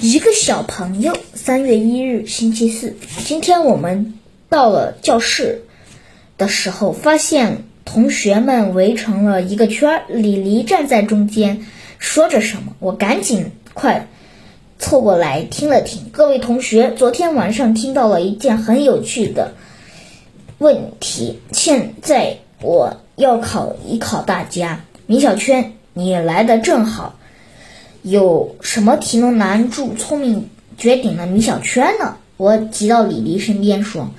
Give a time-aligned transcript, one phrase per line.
[0.00, 2.96] 一个小朋友，三月一日，星期四。
[3.24, 4.14] 今天我们
[4.50, 5.62] 到了教室
[6.36, 11.66] 的时候，发现同学们围成了一个圈儿，李黎站在中间，
[11.98, 12.74] 说着什么。
[12.78, 14.08] 我赶紧快
[14.78, 16.10] 凑过来听了听。
[16.12, 19.54] 各位同学，昨天晚上听到了一件很有趣的
[20.58, 24.84] 问题，现在我要考一考大家。
[25.06, 27.15] 米小圈，你来的正好。
[28.08, 30.48] 有什么题能难住聪明
[30.78, 32.18] 绝顶的米小圈呢？
[32.36, 34.10] 我挤到李黎身边说：“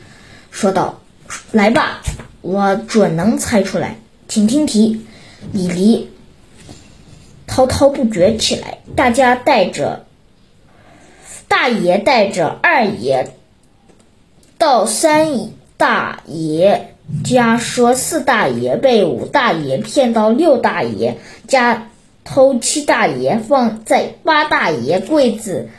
[0.52, 1.00] 说道，
[1.54, 2.02] 来吧，
[2.42, 3.96] 我准能猜出来。
[4.28, 5.06] 请听题。”
[5.54, 6.10] 李黎
[7.46, 8.80] 滔滔不绝起来。
[8.94, 10.06] 大家带着
[11.48, 13.32] 大爷带着二爷
[14.58, 21.88] 到三大爷家，说四大爷被五大爷骗到六大爷家。
[22.28, 25.70] 偷七大爷放在八大爷柜子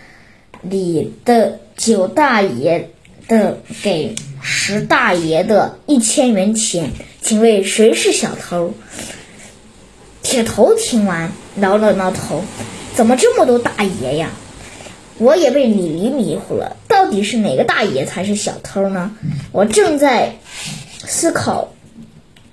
[0.63, 2.89] 里的九大爷
[3.29, 8.73] 的给十大爷的一千元钱，请问谁是小偷？
[10.23, 12.43] 铁头听完挠了挠头，
[12.95, 14.31] 怎么这么多大爷呀？
[15.19, 19.13] 我也被李黎迷糊了，到底是哪个大爷才是小偷呢？
[19.53, 20.37] 我正在
[20.99, 21.75] 思考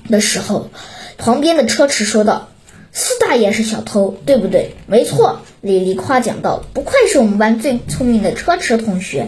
[0.10, 0.70] 的时候，
[1.18, 2.50] 旁边的车迟说道。
[2.98, 4.74] 四大爷是小偷，对不对？
[4.88, 9.28] 没错，李黎夸奖道：“不愧是我们班最聪明的车迟同学，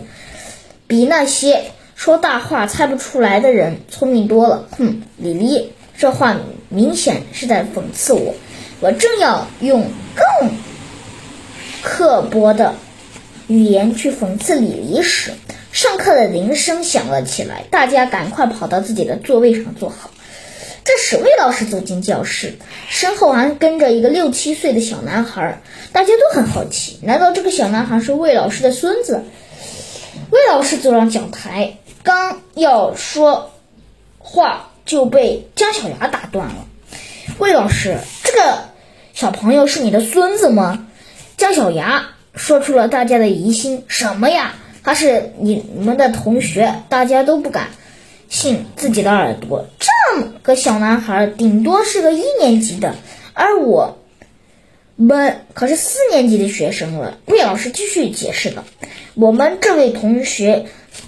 [0.88, 8.36] 比那些说大话猜不出来的人聪明多了。”哼，李黎这话明显是在讽刺我。
[8.80, 9.82] 我正要用
[10.16, 10.50] 更
[11.82, 12.76] 刻薄的
[13.48, 15.32] 语言去讽刺李黎时，
[15.74, 20.10] 上课的铃声响了起来，大家赶快跑到自己的座位上坐好。
[20.88, 22.56] 这时，魏老师走进教室，
[22.88, 25.60] 身后还跟着一个六七岁的小男孩。
[25.92, 29.26] 大家都很好奇，难道这个小男孩是魏老师的孙子？
[30.30, 33.52] 魏老师走上讲台，刚要说
[34.18, 36.66] 话，就被姜小牙打断了。
[37.38, 38.60] 魏老师，这个
[39.14, 40.88] 小朋友是你的孙子吗？
[41.36, 43.84] 姜小牙说出了大家的疑心。
[43.90, 44.56] 什么呀？
[44.86, 47.68] 他是你们的同学，大家都不敢
[48.30, 49.68] 信自己的耳朵。
[49.80, 52.96] 这么个小男孩顶多是个一年级的，
[53.34, 53.98] 而我
[54.96, 57.20] 们可是四年级的学生了。
[57.26, 58.64] 魏老师继续解释道
[59.16, 60.66] ：“我们这位同学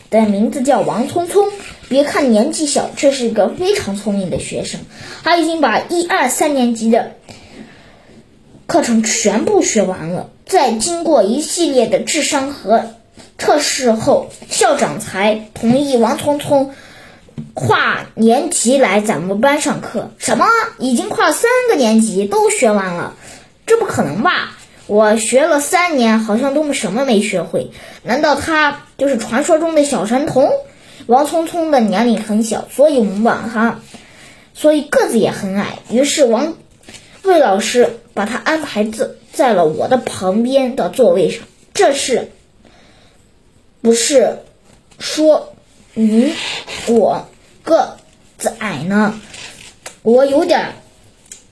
[0.09, 1.47] 的名字叫王聪聪，
[1.88, 4.81] 别看年纪小，却是一个非常聪明的学生。
[5.24, 7.13] 他已经把一二三年级的
[8.68, 10.30] 课程全部学完了。
[10.46, 12.96] 在经过一系列的智商和
[13.38, 16.74] 测试后，校长才同意王聪聪。”
[17.53, 20.11] 跨年级来咱们班上课？
[20.17, 20.45] 什么？
[20.77, 23.16] 已经跨三个年级都学完了？
[23.66, 24.57] 这不可能吧！
[24.88, 27.72] 我学了三年，好像都什么没学会。
[28.03, 30.50] 难道他就是传说中的小神童？
[31.05, 33.79] 王聪聪的年龄很小，所以我们把他，
[34.53, 35.79] 所以个子也很矮。
[35.89, 36.56] 于是王
[37.23, 41.44] 魏老师把他安排在在了我的旁边的座位上。
[41.73, 42.31] 这是
[43.81, 44.39] 不是
[44.97, 45.53] 说
[45.94, 46.33] 你
[46.88, 47.27] 我？
[47.63, 47.97] 个
[48.38, 49.19] 子矮呢，
[50.01, 50.73] 我有点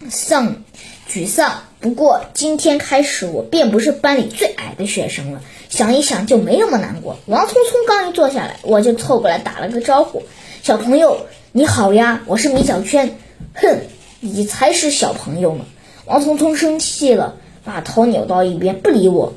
[0.09, 0.63] 丧
[1.09, 1.63] 沮丧。
[1.79, 5.41] 不过今天开始，我便不是班里最矮的学生了。
[5.69, 7.19] 想一想就没那么难过。
[7.27, 10.23] 王聪聪刚一坐下来，我就凑过来打了个招呼
[10.63, 13.15] ：“小朋友，你好呀，我是米小圈。”
[13.53, 13.81] 哼，
[14.21, 15.65] 你才是小朋友呢！
[16.05, 19.33] 王聪聪生气了，把头扭到一边，不理我。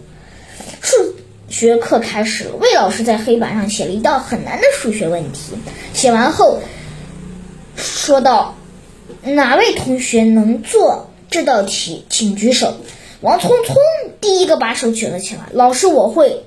[1.60, 5.52] 学课开始，魏老师在黑板上写了一道很难的数学问题。
[5.92, 6.62] 写完后，
[7.76, 8.56] 说道
[9.22, 12.76] ：“哪位同学能做这道题，请举手。”
[13.20, 13.76] 王聪聪
[14.22, 15.50] 第一个把手举了起来。
[15.52, 16.46] 老师，我会。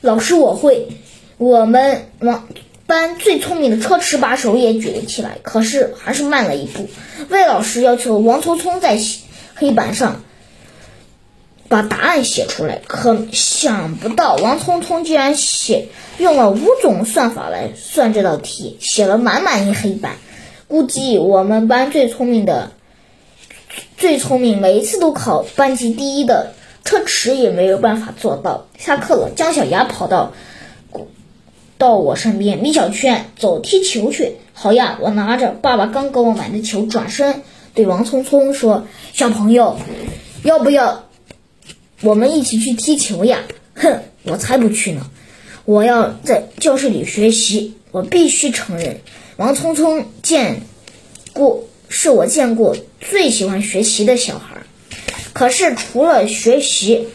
[0.00, 0.88] 老师，我会。
[1.36, 2.48] 我们王
[2.86, 6.88] 班最聪明的车迟把手也举了起来，可是还是慢了一步。
[7.28, 8.98] 魏老师要求王聪聪在
[9.54, 10.22] 黑板上。
[11.70, 15.86] 把答案写出来，可想不到王聪聪竟然写
[16.18, 20.16] 用了五种算法来算这道题，写了满满一黑板。
[20.66, 22.72] 估计我们班最聪明的、
[23.96, 28.66] 最聪明，每一次都考班级第一的车迟也没有办法做到。
[28.76, 30.32] 下课了，姜小牙跑到
[31.78, 34.38] 到我身边，米小圈，走踢球去。
[34.52, 37.42] 好呀，我拿着爸爸刚给我买的球，转身
[37.74, 39.78] 对王聪聪说：“小朋友，
[40.42, 41.04] 要不要？”
[42.02, 43.44] 我们一起去踢球呀！
[43.74, 45.10] 哼，我才不去呢！
[45.66, 47.74] 我要在教室里学习。
[47.92, 49.00] 我必须承认，
[49.36, 50.62] 王聪聪见
[51.32, 54.62] 过是我见过最喜欢学习的小孩。
[55.32, 57.08] 可是除了学习，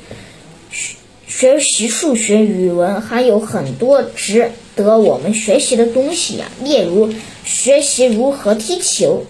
[1.28, 7.14] 学习数学、语文还有很多值得我们学习的东西呀，例如
[7.46, 9.26] 学习如何踢球。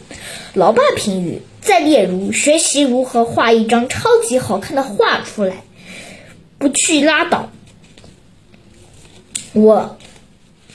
[0.54, 1.42] 老爸评语。
[1.66, 5.64] 再例如，学习如何画一张超级好看的画出来。
[6.60, 7.50] 不去拉倒。
[9.54, 9.98] 我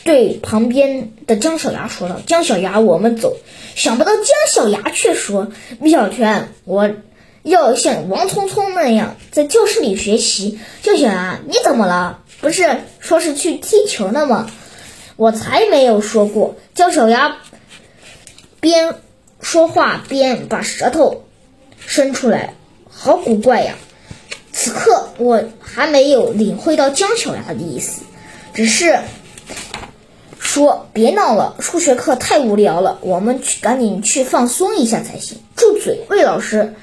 [0.02, 3.36] 对旁边的姜小牙说道：“姜小牙，我们走。”
[3.76, 6.90] 想不到姜小牙却说：“米小圈，我
[7.44, 12.18] 要像王聪聪那样在教室里学习。”姜小牙，你怎么了？
[12.40, 14.50] 不是说是去踢球的吗？
[15.14, 16.56] 我才没有说过。
[16.74, 17.36] 姜小牙
[18.58, 18.96] 边。
[19.40, 21.24] 说话边把舌头
[21.78, 22.54] 伸出来，
[22.88, 23.74] 好古怪呀！
[24.52, 28.02] 此刻我还没有领会到姜小牙的意思，
[28.52, 28.98] 只是
[30.38, 35.38] 说别闹了，数学课太无聊了，我们去赶紧去放松一下才行。
[35.56, 36.00] 住嘴！
[36.10, 36.74] 魏老师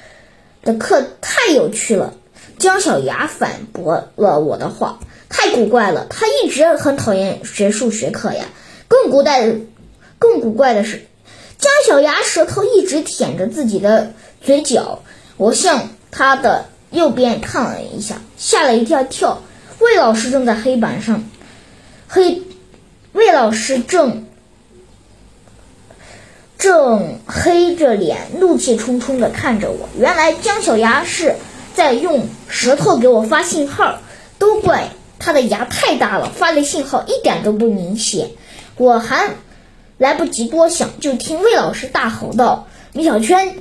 [0.62, 2.14] 的课太有趣了。
[2.58, 8.46] 姜小牙反驳了我的话，太古怪了，他一直很讨厌学数学课呀。
[8.88, 9.54] 更古代，
[10.18, 11.06] 更古怪的是。
[11.58, 15.02] 姜小牙舌头一直舔着自己的嘴角，
[15.36, 19.02] 我向他的右边看了一下，吓了一跳。
[19.02, 19.42] 跳，
[19.80, 21.24] 魏老师正在黑板上，
[22.06, 22.42] 黑，
[23.12, 24.26] 魏老师正
[26.58, 29.88] 正黑着脸，怒气冲冲的看着我。
[29.98, 31.34] 原来姜小牙是
[31.74, 33.98] 在用舌头给我发信号，
[34.38, 38.30] 都怪他的牙太大了，发的信号一点都不明显。
[38.76, 39.30] 我还。
[39.98, 43.56] 来不及多想，就听魏老师大吼道：“米小圈，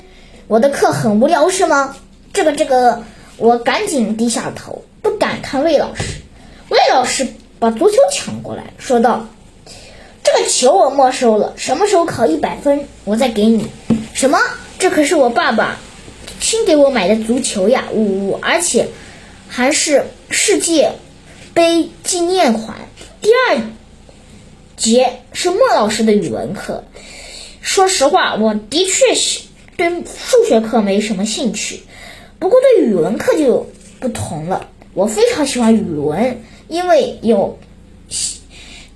[0.48, 1.96] 我的课很无聊是吗？”
[2.32, 3.02] 这个这个，
[3.38, 6.22] 我赶紧低下头，不敢看魏老师。
[6.70, 9.26] 魏老师把足球抢过来说道
[10.24, 13.68] ：“这个球我没收了，什么时候考一百分，我再给你。”
[14.14, 14.38] 什么？
[14.78, 15.78] 这可是我爸爸
[16.40, 17.86] 新给我买的足球呀！
[17.92, 18.90] 呜呜，而且
[19.48, 20.92] 还是世界
[21.56, 22.78] 杯纪念款。
[23.22, 23.62] 第二。
[24.78, 26.86] 节是莫老师的语文课。
[27.62, 29.42] 说实话，我的确是
[29.76, 31.82] 对数学课没什么兴趣，
[32.40, 33.68] 不过对语文课就
[34.00, 34.70] 不同了。
[34.94, 37.60] 我非常喜欢语文，因为有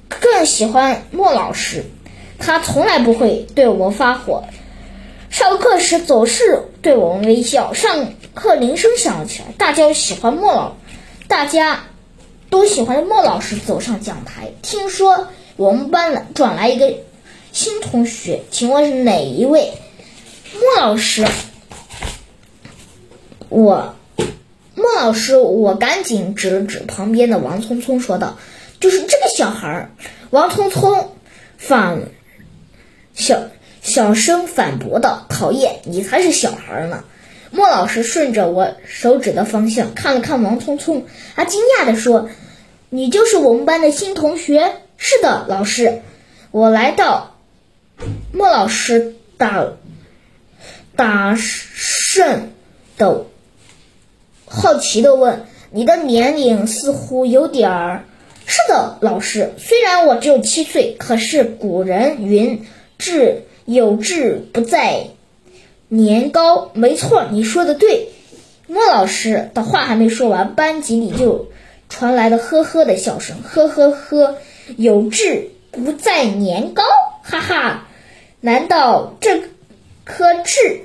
[0.07, 1.83] 更喜欢莫老师，
[2.39, 4.45] 他从来不会对我们发火，
[5.29, 7.73] 上课时总是对我们微笑。
[7.73, 10.75] 上课铃声响了起来，大家喜欢莫老，
[11.27, 11.87] 大家
[12.49, 14.51] 都喜欢莫老师走上讲台。
[14.61, 15.27] 听说。
[15.57, 16.93] 我们班来转来一个
[17.51, 19.73] 新同学，请问是哪一位？
[20.53, 21.25] 莫老师，
[23.49, 23.95] 我
[24.75, 28.37] 莫老师，我赶紧指了指旁边的王聪聪，说道
[28.79, 29.91] ：“就是这个小孩儿。”
[30.31, 31.11] 王聪聪
[31.57, 32.03] 反
[33.13, 33.43] 小
[33.81, 37.03] 小声反驳道：“讨厌，你才是小孩呢。”
[37.51, 41.05] 莫老师顺着我手指的方向看了看王聪聪，
[41.35, 42.29] 他惊讶地说
[42.89, 46.03] ：“你就是我们班的新同学？”是的，老师，
[46.51, 47.35] 我来到。
[48.31, 49.65] 莫老师打
[50.95, 52.51] 打胜
[52.97, 53.25] 的
[54.45, 58.03] 好奇的问：“你的年龄似乎有点儿。”
[58.45, 62.67] 是的，老师，虽然我只有七岁，可是古人云
[62.99, 65.07] ：“志有志不在
[65.87, 68.09] 年高。”没错，你说的对。
[68.67, 71.47] 莫老师的话还没说完，班级里就
[71.89, 74.37] 传来了呵呵的笑声，呵呵呵。
[74.77, 76.83] 有志不在年高，
[77.23, 77.87] 哈哈！
[78.39, 79.43] 难道这
[80.03, 80.81] 颗痣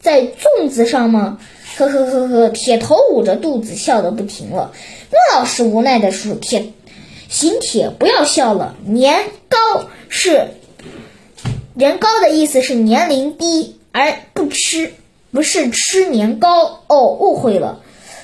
[0.00, 1.38] 在粽子上吗？
[1.76, 2.48] 呵呵呵呵！
[2.48, 4.72] 铁头捂着肚子笑得不停了。
[5.10, 6.72] 莫老师无奈地说：“铁，
[7.28, 8.76] 行铁，不要笑了。
[8.84, 10.48] 年高是
[11.74, 14.92] 年高的意思是年龄低，而不吃，
[15.32, 16.80] 不是吃年糕。
[16.86, 17.80] 哦，误会了。”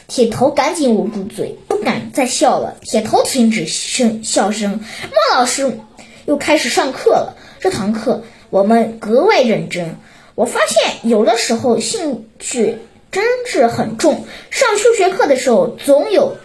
[0.09, 2.77] 铁头赶紧捂住嘴，敢再笑了。
[2.81, 4.81] 铁头停止声笑声。
[5.03, 5.79] 莫老师
[6.25, 7.37] 又开始上课了。
[7.61, 9.97] 这堂课我们格外认真。
[10.35, 12.79] 我发现有的时候兴趣
[13.11, 14.25] 真是很重。
[14.51, 16.39] 上数学课的时候，总有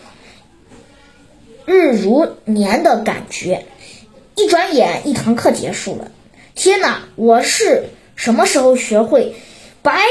[1.65, 3.65] 日如年的感觉。
[4.35, 6.11] 一转眼，一堂课结束了。
[6.53, 7.03] 天哪！
[7.15, 9.35] 我是什么时候学会
[9.81, 10.01] “白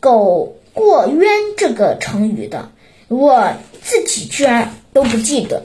[0.00, 0.56] 狗”？
[0.72, 2.70] 过冤这个成语的，
[3.08, 3.54] 我
[3.90, 5.64] 自己居然都不记得。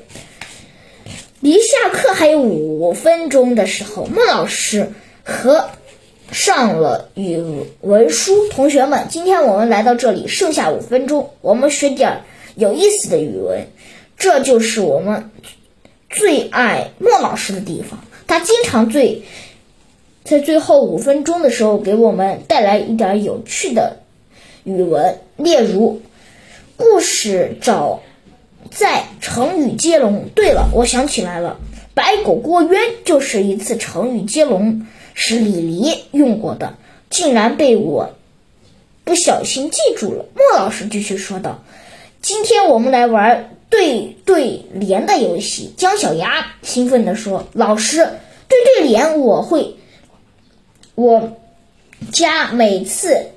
[1.41, 5.69] 离下课还有五分钟的时候，孟老师合
[6.31, 7.39] 上了语
[7.81, 8.49] 文书。
[8.49, 12.23] 同学们，今天我们来到这里，剩下五分钟，我们学点
[12.55, 13.67] 有意思的语文。
[14.17, 15.29] 这就是我们
[16.09, 19.21] 最爱孟老师的地方，他经常最
[20.23, 23.97] 在最后五分钟的时候给我们带来一点有趣的。
[24.63, 26.01] 语文，例如，
[26.75, 28.01] 故事找
[28.71, 30.29] 在成语接龙。
[30.35, 31.57] 对了，我想起来了，
[31.93, 36.75] 白狗过渊就是一次成语接龙，是李黎用过的，
[37.09, 38.15] 竟然被我
[39.03, 40.25] 不小心记住了。
[40.35, 41.63] 莫老师继续说道
[42.21, 48.09] ：“今天我们来玩对对联的游戏。”姜小牙兴奋地说：“老师，
[48.47, 49.75] 对对联我会，
[50.95, 51.37] 我
[52.11, 53.27] 家每次。”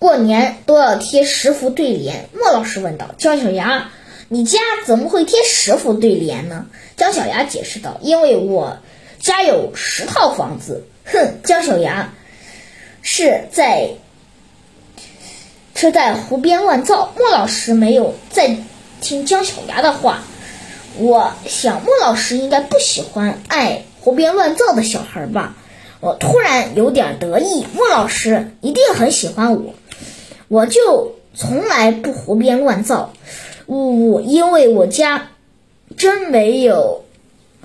[0.00, 3.90] 过年都要贴十幅对联，莫老师问道：“姜小牙，
[4.28, 6.66] 你家怎么会贴十幅对联呢？”
[6.96, 8.78] 姜小牙解释道：“因为我
[9.20, 12.14] 家有十套房子。”哼，姜小牙
[13.02, 13.90] 是在
[15.74, 17.12] 是在胡编乱造。
[17.18, 18.56] 莫老师没有再
[19.00, 20.22] 听姜小牙的话，
[20.96, 25.56] 我想莫老师应该不喜欢爱胡编乱造的小孩吧。
[26.00, 29.74] 我突然有点得意，莫老师一定很喜欢我。
[30.48, 33.12] 我就从来不胡编乱造，
[33.66, 35.30] 呜呜，因为我家
[35.96, 37.04] 真没有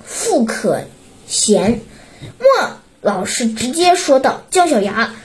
[0.04, 0.82] 富可
[1.28, 1.82] 嫌。
[2.38, 5.16] 莫老师直接说道：“姜小牙，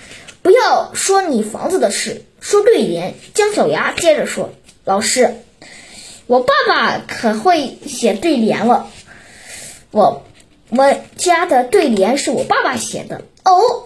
[0.43, 4.53] 不要说你房子的事，说对联。”姜小牙接着说
[4.85, 5.35] ：“老师，
[6.27, 8.89] 我爸爸可会写对联了。
[9.91, 10.25] 我
[10.71, 13.85] 我家的对联是我爸爸写的哦。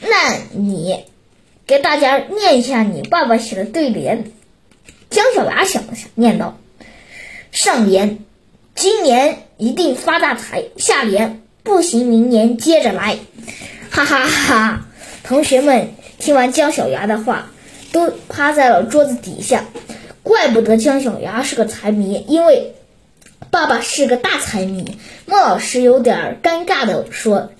[0.00, 1.04] 那你？”
[1.68, 4.32] 给大家念一下你爸爸写的对联。
[5.10, 6.58] 姜小牙想了想，念道
[7.50, 8.18] ：“上联，
[8.74, 13.18] 今年一定发大财；下联，不行，明年接着来。”
[13.90, 14.86] 哈哈哈！
[15.24, 17.50] 同学们听完姜小牙的话，
[17.90, 19.64] 都趴在了桌子底下。
[20.22, 22.74] 怪不得姜小牙是个财迷，因为
[23.50, 24.98] 爸爸是个大财迷。
[25.24, 27.50] 莫老师有点尴尬的说。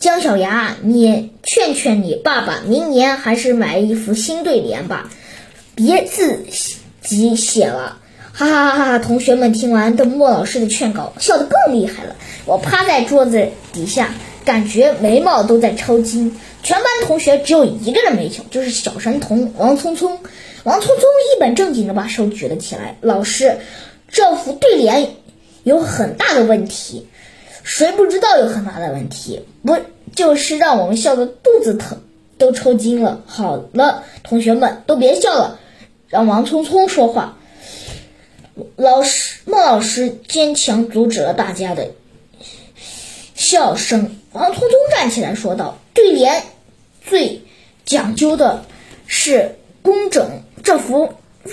[0.00, 5.10] 姜小牙，你劝劝你爸爸，明年还是买一副新对联吧，
[5.74, 6.44] 别自
[7.16, 7.98] 己写了。
[8.32, 8.98] 哈哈哈哈！
[9.00, 12.14] 同学们听完邓莫老师的劝告，笑得更厉害了。
[12.46, 16.36] 我趴在桌子底下，感觉眉毛都在抽筋。
[16.62, 20.18] 全班同学只有一个人没笑，就是小神童王聪聪。
[20.62, 21.04] 王聪聪
[21.36, 23.58] 一本正经地把手举了起来：“老师，
[24.08, 25.10] 这副对联
[25.64, 27.08] 有很大的问题。”
[27.64, 29.44] 谁不知道有很大的问题？
[29.64, 29.76] 不
[30.14, 31.98] 就是让我们笑得肚子疼，
[32.38, 33.20] 都抽筋了？
[33.26, 35.57] 好了，同学们都别笑了，
[36.08, 37.36] 让王聪聪说话。
[38.76, 41.90] 老师莫老师坚强阻止了大家的
[43.34, 44.16] 笑声。
[44.32, 46.42] 王聪聪站起来说道：“对联
[47.06, 47.42] 最
[47.84, 48.64] 讲究的
[49.06, 51.12] 是工整，这幅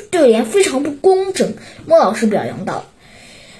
[0.09, 1.53] 对联非常不工整。”
[1.85, 2.85] 莫老师表扬道。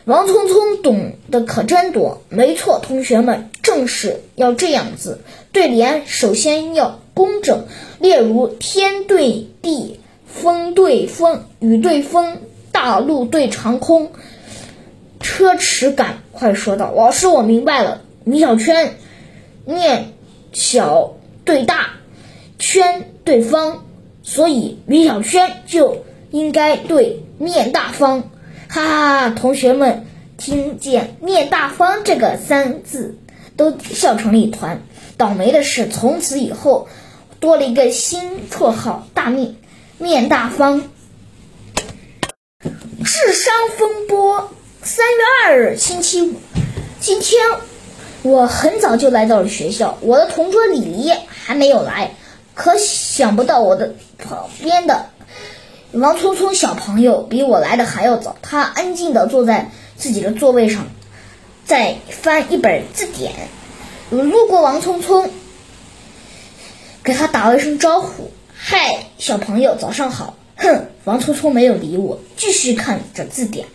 [0.06, 5.22] 王聪聪懂得可真多，没错，同学们正是要这样子。
[5.52, 7.66] 对联首先要工整，
[8.00, 10.00] 例如天对地，
[10.36, 12.40] 风对风，雨对风，
[12.74, 14.12] 大陆对长空，
[15.22, 18.98] 车迟赶快说道：“老师，我明白了。”米小圈
[19.64, 20.14] 念
[20.52, 21.14] 小
[21.46, 21.92] 对大，
[22.60, 23.86] 圈对方，
[24.24, 28.24] 所以米小圈就应该对面大方。
[28.68, 29.30] 哈哈哈！
[29.30, 30.06] 同学们
[30.38, 33.18] 听见“面大方”这个三字，
[33.56, 34.82] 都笑成了一团。
[35.16, 36.90] 倒霉的是，从此以后
[37.40, 39.56] 多了一个新绰号“大面”。
[39.98, 40.84] 面大方。
[42.60, 44.52] 智商风波。
[44.84, 46.36] 三月二日，星期五。
[47.00, 47.42] 今天
[48.22, 52.16] 我很早就来到了学校，我的同桌李黎还没有来。
[52.54, 55.08] 可想不到，我的旁边的。
[55.92, 60.88] 王聪聪小朋友比我来的还要早，他安静的坐在自己的座位上，
[61.66, 63.32] 在翻一本字典。
[64.10, 65.32] 我路过王聪聪，
[67.04, 68.32] 给他打了一声招呼
[68.68, 73.68] ：“嗨，小朋友，早上好。”哼，王聪聪没有理我，继续看着字典。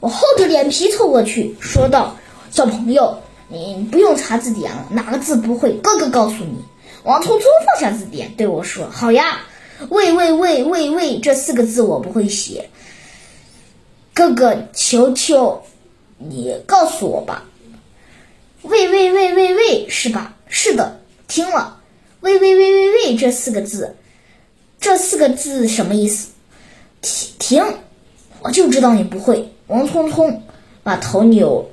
[0.00, 2.16] 我厚着脸皮凑过去，说道
[2.50, 3.18] ：“小朋友，
[3.48, 6.64] 你不用查字典了，哪个字不会，哥哥告诉你。”
[7.04, 9.40] 王聪聪放下字典，对我说：“好呀。”
[9.90, 12.70] 喂喂喂喂喂，这四个字我不会写。
[14.14, 15.62] 哥哥，求求
[16.16, 17.44] 你告诉我吧。
[18.62, 20.34] 喂喂喂喂喂，是吧？
[20.48, 21.82] 是的，听了。
[22.20, 23.94] 喂喂喂喂喂，这四个字，
[24.80, 26.28] 这四个字什么意思？
[27.00, 27.64] 停停，
[28.42, 29.52] 我就知道你不会。
[29.66, 30.42] 王聪聪
[30.82, 31.70] 把头扭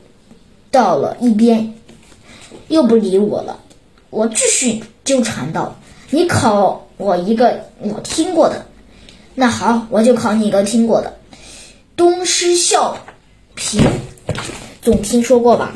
[0.71, 1.73] 到了一边，
[2.67, 3.59] 又不理我了。
[4.09, 5.75] 我继续纠缠道
[6.11, 8.67] ：“你考。”我一个我听过的，
[9.33, 11.17] 那好，我就考你一个听过的。
[11.97, 12.97] 东施效
[13.57, 13.81] 颦，
[14.81, 15.73] 总听说过吧？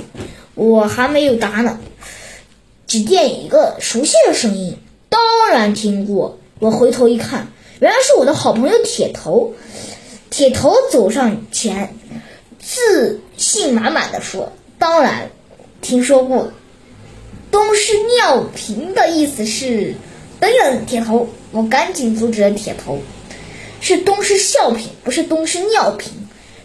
[0.53, 1.79] 我还没有答呢。
[2.85, 4.77] 只见一个熟悉的声音，
[5.09, 5.19] 当
[5.49, 6.37] 然听过。
[6.59, 7.47] 我回头一看，
[7.79, 9.53] 原来是我的好朋友铁头。
[10.29, 11.95] 铁头走上前，
[12.59, 15.29] 自信满满的说：“当然，
[15.81, 16.51] 听说过。
[17.51, 19.93] 东施尿瓶的意思是……
[20.39, 22.99] 等等，铁头，我赶紧阻止了铁头，
[23.79, 26.11] 是东施效颦，不是东施尿瓶。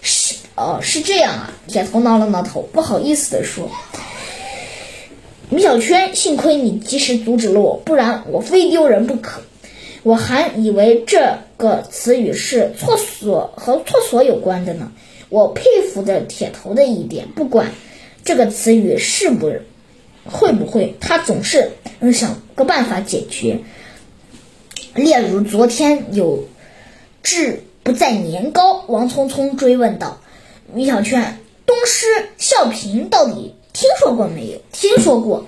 [0.01, 3.71] 是哦，是这样啊。”铁头挠了挠头，不好意思的说。
[5.51, 9.43] 米小圈，幸亏你及时阻止了我，不然我非丢人不可。
[10.03, 14.91] 我还以为这个词语是厕所和厕所有关的呢。
[15.29, 17.71] 我佩服的铁头的一点，不管
[18.25, 19.53] 这个词语是不
[20.25, 23.61] 会不会，他总是能想个办法解决。
[24.95, 26.45] 例如昨天有
[27.23, 30.21] 志不在年高，王聪聪追问道
[30.75, 32.07] ：“米小圈，东施
[32.37, 34.61] 效颦到底？”听说过没有？
[34.71, 35.47] 听说过，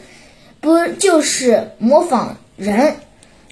[0.61, 2.97] 不就是模仿人，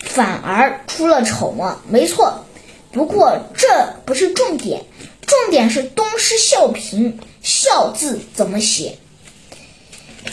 [0.03, 1.81] 反而出了丑吗？
[1.89, 2.45] 没错，
[2.93, 3.67] 不过这
[4.05, 4.85] 不是重点，
[5.27, 8.99] 重点是东施效颦，效字怎么写？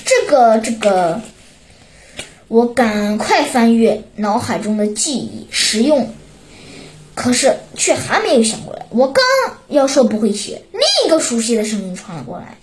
[0.06, 1.22] 这个这个，
[2.48, 6.14] 我赶快翻阅脑海中的记忆，实用，
[7.16, 8.86] 可是却还没有想过来。
[8.90, 9.24] 我刚
[9.68, 12.58] 要说不会写，另一个熟悉的声音传了过来。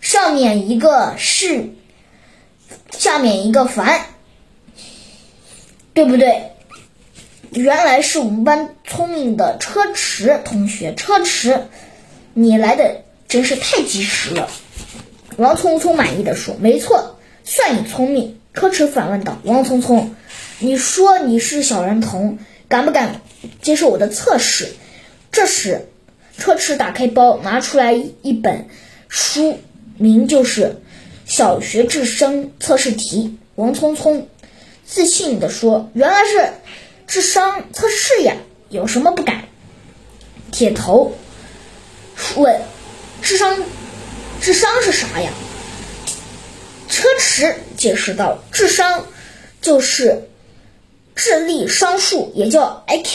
[0.00, 1.68] 上面一个是，
[2.96, 4.00] 下面一个凡，
[5.98, 6.52] 对不对？
[7.50, 11.62] 原来是我们班聪明的车迟同学，车迟，
[12.34, 14.48] 你来的真是太及时了。
[15.38, 20.14] 王聪聪满意的说：“没错，算你聪明。”车迟反问道：“王聪聪，
[20.60, 22.38] 你说你是小人童，
[22.68, 23.20] 敢不敢
[23.60, 24.68] 接受我的测试？”
[25.32, 25.88] 这时，
[26.36, 28.68] 车迟打开包，拿出来一本
[29.08, 29.58] 书。
[29.96, 30.80] 名就是
[31.26, 33.36] 小学智商测试题。
[33.56, 34.28] 王聪聪
[34.90, 36.50] 自信地说：“原来是
[37.06, 38.34] 智商测试呀，
[38.70, 39.44] 有什么不敢？”
[40.50, 41.12] 铁头
[42.36, 42.62] 问
[43.20, 43.62] ：“智商，
[44.40, 45.30] 智商是啥呀？”
[46.88, 49.04] 车迟解释道：“智商
[49.60, 50.30] 就是
[51.14, 53.14] 智力商数，也叫 IQ。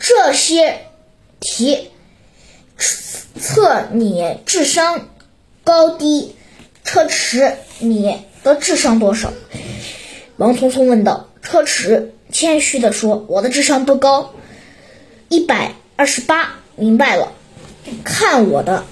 [0.00, 0.86] 这些
[1.38, 1.90] 题。”
[3.40, 5.08] 测你智商
[5.62, 6.34] 高低，
[6.82, 9.32] 车迟，你的智商多少？
[10.44, 11.30] 王聪聪问道。
[11.40, 14.34] 车迟谦虚地说：“我的智商不高，
[15.30, 17.32] 一百二十八。”明白了，
[18.04, 18.84] 看我的。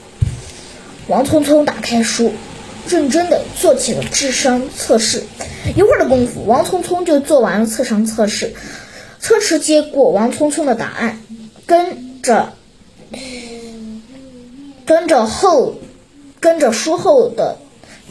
[1.08, 2.32] 王聪聪打开书，
[2.88, 5.24] 认真的做起了智商测试。
[5.76, 8.54] 一会儿的功夫，王聪聪就做完了智商测试。
[9.20, 11.20] 车迟接过王聪聪的答案，
[11.66, 12.54] 跟着。
[14.86, 15.74] 跟着后，
[16.40, 17.58] 跟着书后的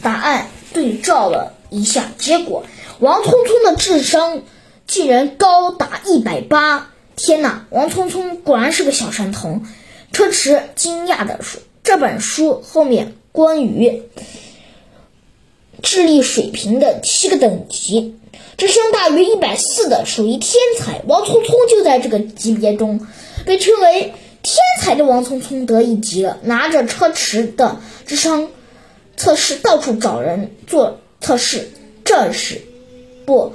[0.03, 2.65] 答案对照了一下，结果
[3.01, 4.43] 王聪聪的智商
[4.85, 6.91] 竟然高达一百八！
[7.15, 9.65] 天哪，王聪聪果然是个小神童！
[10.11, 14.03] 车迟惊讶地说：“这本书后面关于
[15.81, 18.19] 智力水平的七个等级，
[18.55, 21.01] 智商大于一百四的属于天才。
[21.07, 23.07] 王聪聪就在这个级别中，
[23.47, 28.49] 被称为。”天才的王聪聪得意极了，拿着车迟的智商
[29.15, 31.69] 测试到处找人做测试。
[32.03, 32.59] 这时，
[33.31, 33.53] 不，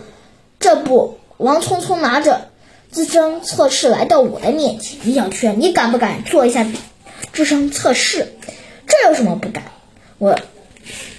[0.59, 2.49] 这不，王聪聪拿着
[2.91, 4.99] 智商测试来到我的面前。
[5.05, 6.67] 李小圈，你敢不敢做一下
[7.35, 8.33] 智商测试？
[8.87, 9.65] 这有什么不敢？
[10.17, 10.41] 我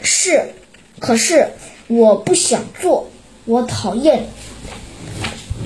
[0.01, 0.55] 是，
[0.97, 1.49] 可是
[1.85, 3.11] 我不想做，
[3.45, 4.25] 我讨厌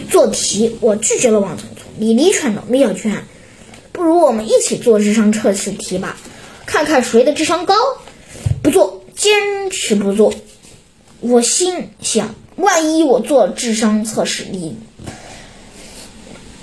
[0.10, 1.86] 做题，我拒绝了王聪聪。
[1.98, 3.24] 李黎劝道：“李小圈。”
[3.94, 6.18] 不如我们一起做智商测试题吧，
[6.66, 7.74] 看看谁的智商高。
[8.62, 10.34] 不做，坚持不做。
[11.22, 14.76] 我心想，万一我做智商测试里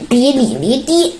[0.08, 1.18] 比李黎低，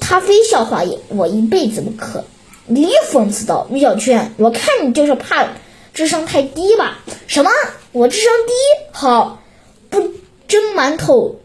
[0.00, 2.24] 他非笑话我一辈子不可。
[2.66, 5.48] 李讽刺道：“米小圈，我看你就是怕
[5.92, 6.98] 智商太低吧？
[7.26, 7.50] 什么？
[7.90, 8.52] 我智商低？
[8.92, 9.42] 好，
[9.90, 10.12] 不
[10.46, 11.40] 蒸馒头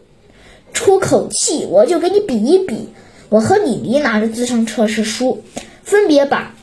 [0.72, 2.88] 出口气，我就跟你比一比。”
[3.30, 5.42] 我和李黎拿着智商测试书，
[5.84, 6.54] 分别把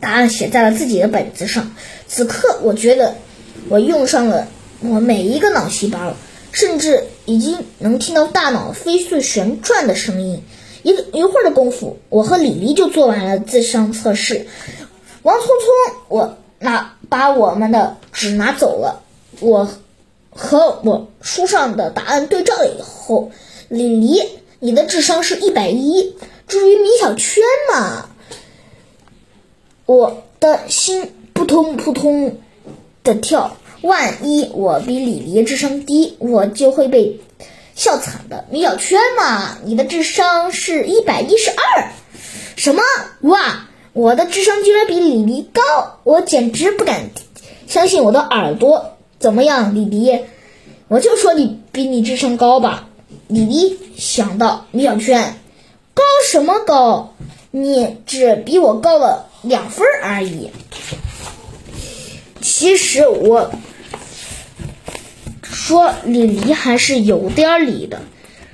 [0.00, 1.72] 答案写在了自己的本子上。
[2.08, 3.14] 此刻，我觉得
[3.68, 4.48] 我用上了
[4.82, 6.14] 我每一个脑细胞，
[6.50, 10.42] 甚至已经能听到大脑飞速旋转的声音。
[10.82, 14.46] 一一会儿的功夫，我和李黎就做完了智商测试。
[15.22, 19.02] 王聪聪，我拿把我们的纸拿走了。
[19.40, 19.68] 我
[20.30, 23.30] 和我书上的答案对照了以后，
[23.68, 24.22] 李黎。
[24.64, 26.14] 你的智商是一百一，
[26.46, 27.42] 至于米小圈
[27.72, 28.10] 嘛，
[29.86, 32.38] 我的心扑通扑通
[33.02, 33.56] 的跳。
[33.82, 37.20] 万一我比李黎智商低，我就会被
[37.74, 38.44] 笑惨的。
[38.50, 41.90] 米小圈嘛，你的智商是一百一十二。
[42.56, 42.82] 什么？
[43.22, 45.62] 哇，我的智商居然比李黎高，
[46.04, 47.10] 我简直不敢
[47.66, 48.96] 相信我的耳朵。
[49.18, 50.20] 怎么样，李黎？
[50.88, 52.88] 我就说你比你智商高吧。
[53.26, 55.40] 李黎想到米小圈，
[55.94, 57.14] 高什么高？
[57.50, 60.50] 你只比我高了两分而已。
[62.40, 63.50] 其实我
[65.52, 68.00] 说李黎还是有点理的，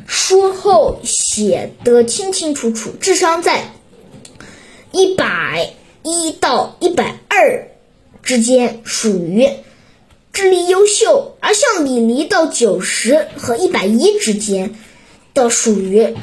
[0.07, 3.73] 书后写得清清楚楚，智商在
[4.91, 5.71] 一百
[6.03, 7.69] 一到一百二
[8.23, 9.49] 之间属于
[10.33, 14.75] 智力优秀，而像李黎到九十和一百一之间
[15.35, 16.17] 的属于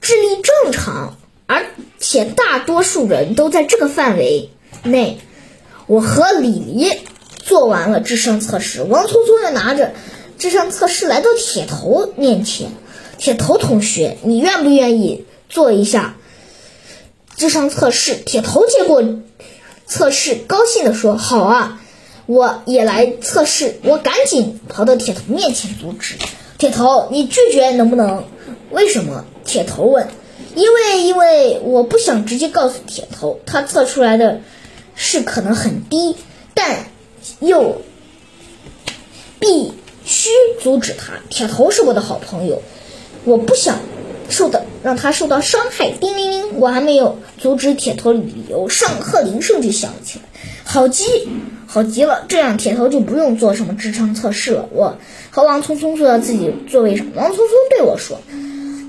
[0.00, 1.64] 智力正常，而
[1.98, 4.50] 且大多数人都在这个范围
[4.82, 5.18] 内。
[5.86, 6.90] 我和李黎
[7.44, 9.92] 做完了智商测试，王聪聪又拿着
[10.38, 12.70] 智商测试来到铁头面前。
[13.18, 16.16] 铁头同学，你愿不愿意做一下
[17.36, 18.16] 智商测试？
[18.16, 19.02] 铁头接过
[19.86, 21.80] 测试，高兴地说：“好啊，
[22.26, 26.16] 我也来测试。”我赶紧跑到铁头面前阻止。
[26.58, 28.24] 铁头，你拒绝能不能？
[28.70, 29.24] 为什么？
[29.44, 30.08] 铁头问。
[30.54, 34.40] 因为，因为我不想直接告诉铁头，他测出来的。
[34.96, 36.14] 是可能很低，
[36.54, 36.86] 但
[37.40, 37.82] 又
[39.40, 39.72] 必
[40.04, 41.14] 须阻止他。
[41.30, 42.62] 铁头是我的好朋友，
[43.24, 43.80] 我不想
[44.28, 45.90] 受到让他受到伤害。
[45.90, 50.24] 叮铃铃，我还没有阻止铁头的理由，上课铃声就响了起来。
[50.64, 51.04] 好极，
[51.66, 54.68] 好极了，这样铁头就不用做什么智商测试了。
[54.72, 54.98] 我
[55.30, 58.18] 和王聪聪坐到自己座位上，王聪聪对我说：“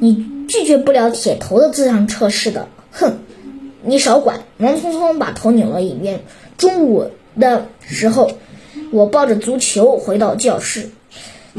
[0.02, 3.20] 你拒绝不了铁头的智商测试的。”哼。
[3.88, 4.42] 你少管！
[4.58, 6.24] 王聪聪把头扭了一边。
[6.58, 8.32] 中午的时候，
[8.92, 10.90] 我抱着足球回到教室，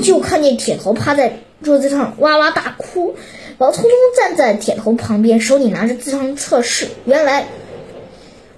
[0.03, 3.15] 就看见铁头趴在桌子上哇哇大哭。
[3.59, 6.89] 王聪聪站在铁头旁边，手里拿着智商测试。
[7.05, 7.49] 原来，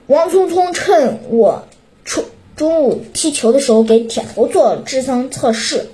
[0.07, 1.69] 王聪聪趁我
[2.05, 2.25] 出
[2.57, 5.89] 中午踢球的时候给铁头做智商测试。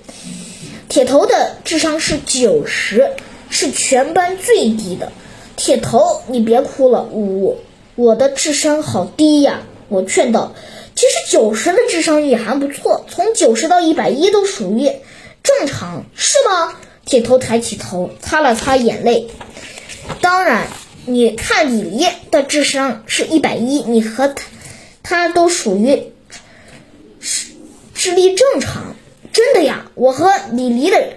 [0.89, 3.11] 铁头的智商是九十，
[3.49, 5.11] 是全班最低的。
[5.55, 7.57] 铁头，你别哭了，呜。
[7.95, 9.61] 我的智商好低呀！
[9.87, 10.53] 我劝道
[10.95, 14.89] ：“其实九十的智商也还不错，从九十到一百一都属于
[15.43, 16.73] 正常，是吗？”
[17.05, 19.29] 铁头抬起头，擦了擦眼泪。
[20.21, 20.67] 当然，
[21.05, 24.43] 你看李黎的智商是一百一，你和他
[25.03, 26.11] 他都属于
[27.19, 27.47] 智
[27.93, 28.95] 智力正常。
[29.31, 31.13] 真的呀，我和李黎的。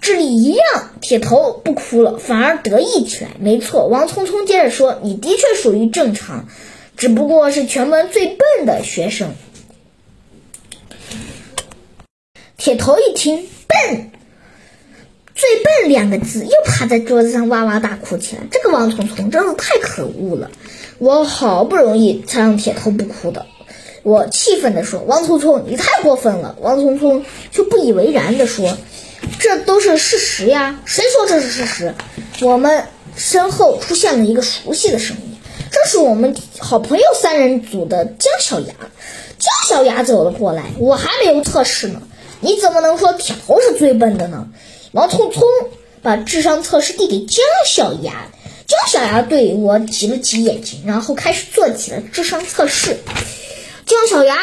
[0.00, 3.30] 智力一样，铁头不哭了，反而得意起来。
[3.38, 6.48] 没错，王聪聪接着说：“你的确属于正常，
[6.96, 9.34] 只不过是全班最笨的学生。”
[12.56, 14.10] 铁头一听“笨
[15.34, 18.42] ”，“最笨”两个字，又趴在桌子上哇哇大哭起来。
[18.50, 20.50] 这个王聪聪真是太可恶了！
[20.98, 23.46] 我好不容易才让铁头不哭的，
[24.04, 28.78] 我气愤地说：“王聪聪，你太过分了！”王聪聪却不以为然地说。
[29.40, 30.80] 这都是事实呀！
[30.84, 31.94] 谁说这是事实？
[32.42, 35.31] 我们身后出现了一个熟悉的声音，
[35.72, 38.74] 这是我们好朋友三人组的姜小牙。
[39.38, 42.02] 姜小牙走了过来，我还没有测试呢，
[42.40, 44.48] 你怎么能说铁头是最笨的呢？
[44.92, 45.42] 王聪聪
[46.02, 48.26] 把智商测试递给姜小牙，
[48.66, 52.98] 姜小牙对我挤了挤眼睛，然后开始做起了智商测试。
[53.86, 54.36] 姜小牙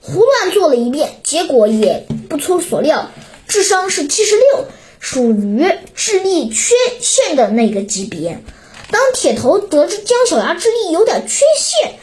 [0.00, 3.10] 胡乱做了一遍，结果也不出所料。
[3.46, 4.66] 智商是七十六，
[4.98, 8.40] 属于智力缺陷的那个级别。
[8.94, 11.94] 当铁头得知姜小牙智力有点缺陷，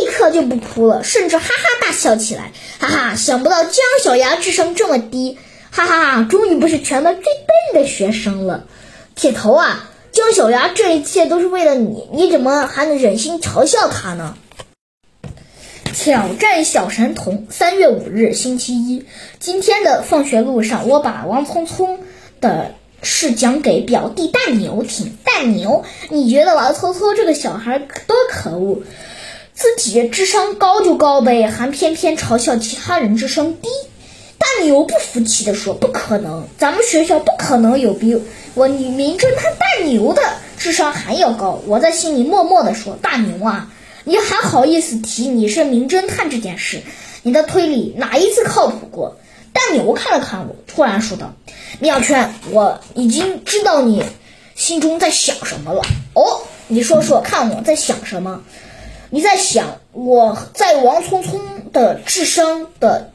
[0.00, 2.52] 立刻就不哭了，甚至哈哈大笑起来。
[2.78, 5.36] 哈哈，想不到姜小牙智商这么低，
[5.70, 8.64] 哈哈哈，终于不是全班最笨的学生了。
[9.14, 14.34] 铁头啊，姜小牙这一切都是为了你，你怎么还能忍心嘲笑他呢？
[15.92, 19.04] 挑战小神童，三月五日，星期一。
[19.38, 21.98] 今天的放学路上，我把王聪聪
[22.40, 25.16] 的是讲给表弟大牛听。
[25.24, 28.82] 大牛，你觉得王聪聪这个小孩多可恶？
[29.54, 33.68] 自己智商高就高呗，还偏偏嘲笑其他人智商低。
[34.38, 38.18] 大牛不服气地说：“不可能，咱们学校不可能有比
[38.54, 40.22] 我名侦探大牛的
[40.58, 43.70] 智商还要高。”我在心里默默地说：“大牛啊！”
[44.04, 46.80] 你还好意思提你是名侦探这件事？
[47.22, 49.18] 你的推理哪一次靠谱过？
[49.52, 51.34] 大牛看了看我，突然说道
[51.80, 54.04] ：“米小圈，我已经知道你
[54.54, 55.82] 心中在想什么了。
[56.14, 58.42] 哦，你说说看，我在想什么？
[59.10, 61.40] 你在想我在王聪聪
[61.72, 63.10] 的智商的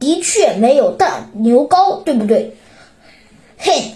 [0.00, 2.56] 的确没有大牛高，对不对？
[3.56, 3.94] 嘿，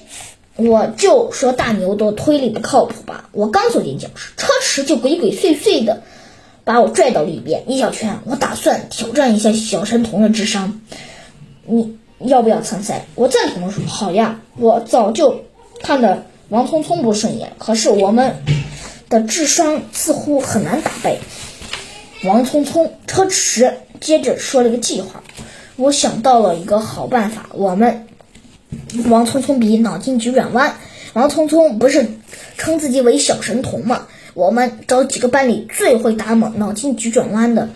[0.54, 3.28] 我就说大牛的推理不靠谱吧。
[3.32, 6.02] 我刚走进教室，车迟就鬼鬼祟祟的
[6.62, 7.64] 把我拽到了一边。
[7.66, 10.80] 米小圈，我打算挑战一下小神童的智商，
[11.66, 13.06] 你要不要参赛？
[13.14, 14.40] 我赞同的说，好呀。
[14.56, 15.44] 我早就
[15.82, 18.36] 看的王聪聪不顺眼，可是我们
[19.08, 21.18] 的智商似乎很难打败
[22.24, 22.94] 王聪聪。
[23.06, 25.22] 车迟接着说了个计划，
[25.76, 28.06] 我想到了一个好办法，我们。
[29.06, 30.76] 王聪聪比脑筋急转弯。
[31.12, 32.08] 王聪聪不是
[32.58, 34.08] 称自己为小神童吗？
[34.34, 37.70] 我们找几个班里最会打脑脑筋急转弯的，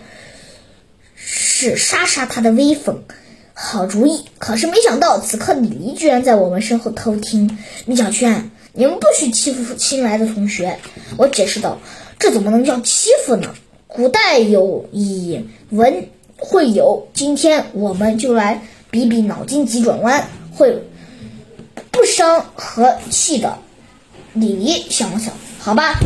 [1.15, 3.03] 是杀杀他的威风。
[3.61, 4.23] 好主意！
[4.37, 7.57] 可是没想到，此刻李黎居然在我们身后偷听。
[7.85, 10.79] 米小圈，你们不许欺负新来的同学！
[11.17, 11.77] 我解释道
[12.17, 13.53] ：“这怎么能叫欺负呢？
[13.85, 20.81] 古代有以文会友，今天我们就来比比脑筋急转弯。”会
[21.91, 23.57] 不伤和气的。
[24.33, 25.99] 李黎想了想，好吧，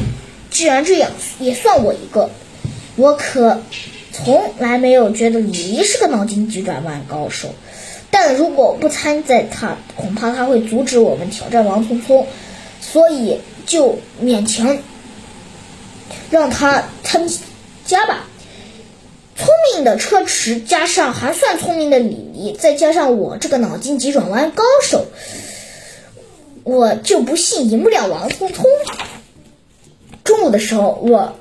[0.50, 2.32] 既然这样，也算我一个。
[2.96, 3.62] 我可
[4.14, 7.50] 从来没有觉得李黎是个脑筋急转弯高手，
[8.12, 12.28] 但如果不参赛，他恐怕他会阻止我们挑战王聪聪，
[12.80, 14.78] 所以就勉强
[16.30, 17.28] 让他参
[17.86, 18.28] 加吧。
[19.36, 25.08] 聪明的车迟，加上还算聪明的李黎，再加上我这个脑筋急转弯高手，
[26.64, 28.64] 我就不信赢不了王聪聪。
[30.24, 31.36] 中午的时候，我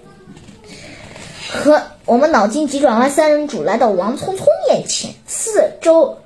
[1.50, 6.18] 和我们脑筋急转弯三人组来到王聪聪面前，四周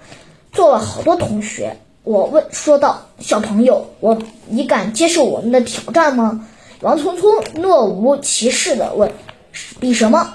[0.51, 1.77] 坐了好多同学。
[2.03, 4.17] 我问说道：“小朋友，我
[4.49, 6.49] 你敢接受我们的挑战吗？”
[6.81, 9.13] 王聪聪若无其事的问
[9.79, 10.35] ：“比什么？”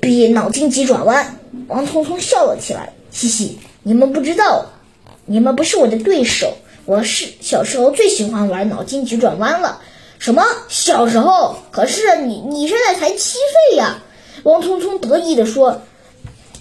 [0.00, 4.66] 比脑筋急转弯，王聪聪笑了起来，嘻嘻，你们不知道，
[5.26, 9.80] 你们不是我的对手，我是小时候最喜欢玩脑筋急转弯了。
[10.20, 11.56] 什么小时候？
[11.70, 13.38] 可是你你现在才七
[13.70, 13.98] 岁呀！
[14.44, 15.82] 王聪聪得意地说。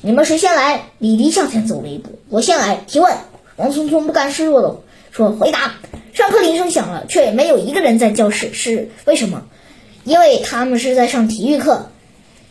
[0.05, 0.89] 你们谁先来？
[0.99, 3.15] 李黎向前走了一步，我先来提问。
[3.55, 5.75] 王聪聪不甘示弱的说：“回答。”
[6.13, 9.43] 上课铃声响了，却没有一个人在教室，是为什么？
[10.03, 11.89] 因为他们是在上体育课。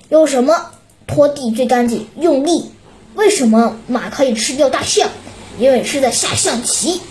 [0.08, 0.70] 有什么？
[1.06, 2.70] 拖地最干净，用力。
[3.14, 5.10] 为什么马可以吃掉大象？
[5.58, 7.02] 因为是在下象棋。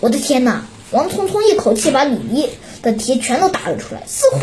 [0.00, 0.66] 我的天哪！
[0.90, 2.50] 王聪聪一口气把李黎
[2.82, 4.40] 的题全都答了出来，似乎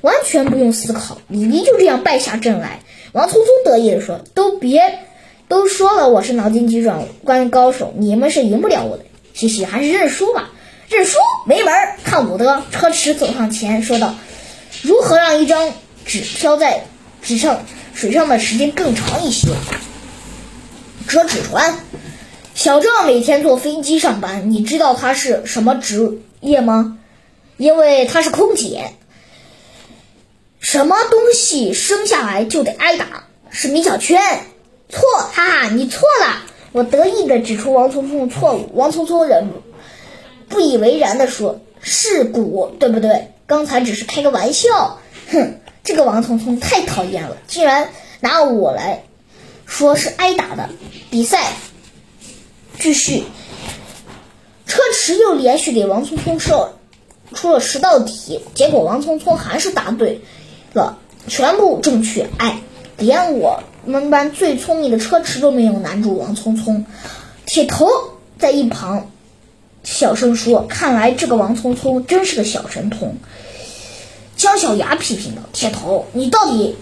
[0.00, 1.18] 完全不用思考。
[1.28, 2.80] 李黎就这样败下阵来。
[3.12, 5.00] 王聪聪得意地说：“都别，
[5.48, 9.04] 都说了我是脑筋急转弯高手，你们是赢不了我的。
[9.34, 10.50] 嘻嘻，还是认输吧。
[10.88, 14.14] 认输没门，看我的！”车迟走上前说道
[14.82, 15.72] ：“如何让一张
[16.04, 16.84] 纸飘在
[17.22, 17.62] 纸上？”
[17.94, 19.48] 水上的时间更长一些。
[21.08, 21.80] 折纸船，
[22.54, 26.98] 小赵每天坐飞机上班，你知道他是什么职业吗？
[27.56, 28.92] 因为他是空姐。
[30.60, 33.24] 什么东西生下来就得挨打？
[33.50, 34.20] 是米小圈。
[34.88, 36.42] 错，哈哈，你错了。
[36.72, 38.70] 我得意的指出王聪聪的错误。
[38.74, 39.48] 王聪聪忍
[40.48, 43.32] 不以为然的说：“是鼓，对不对？
[43.46, 45.60] 刚才只是开个玩笑。”哼。
[45.84, 47.88] 这个王聪聪太讨厌了，竟然
[48.20, 49.04] 拿我来
[49.64, 50.68] 说是挨打的。
[51.10, 51.52] 比赛
[52.78, 53.24] 继续，
[54.66, 56.68] 车迟又连续给王聪聪出
[57.32, 60.20] 出了十道题，结果王聪聪还是答对
[60.78, 62.26] 了，全部正确。
[62.38, 62.60] 哎，
[62.96, 66.86] 连我们班最聪明的车迟都没有难住王聪聪。
[67.44, 67.88] 铁头
[68.38, 69.10] 在一旁
[69.82, 73.16] 小声说：“看来这个王聪聪真是个小神童。”
[74.36, 76.76] 姜小牙批评道：“铁头，你到底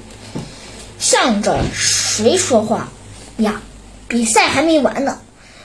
[0.98, 2.90] 向着谁说话
[3.38, 3.62] 呀？
[4.08, 5.18] 比赛还没完呢，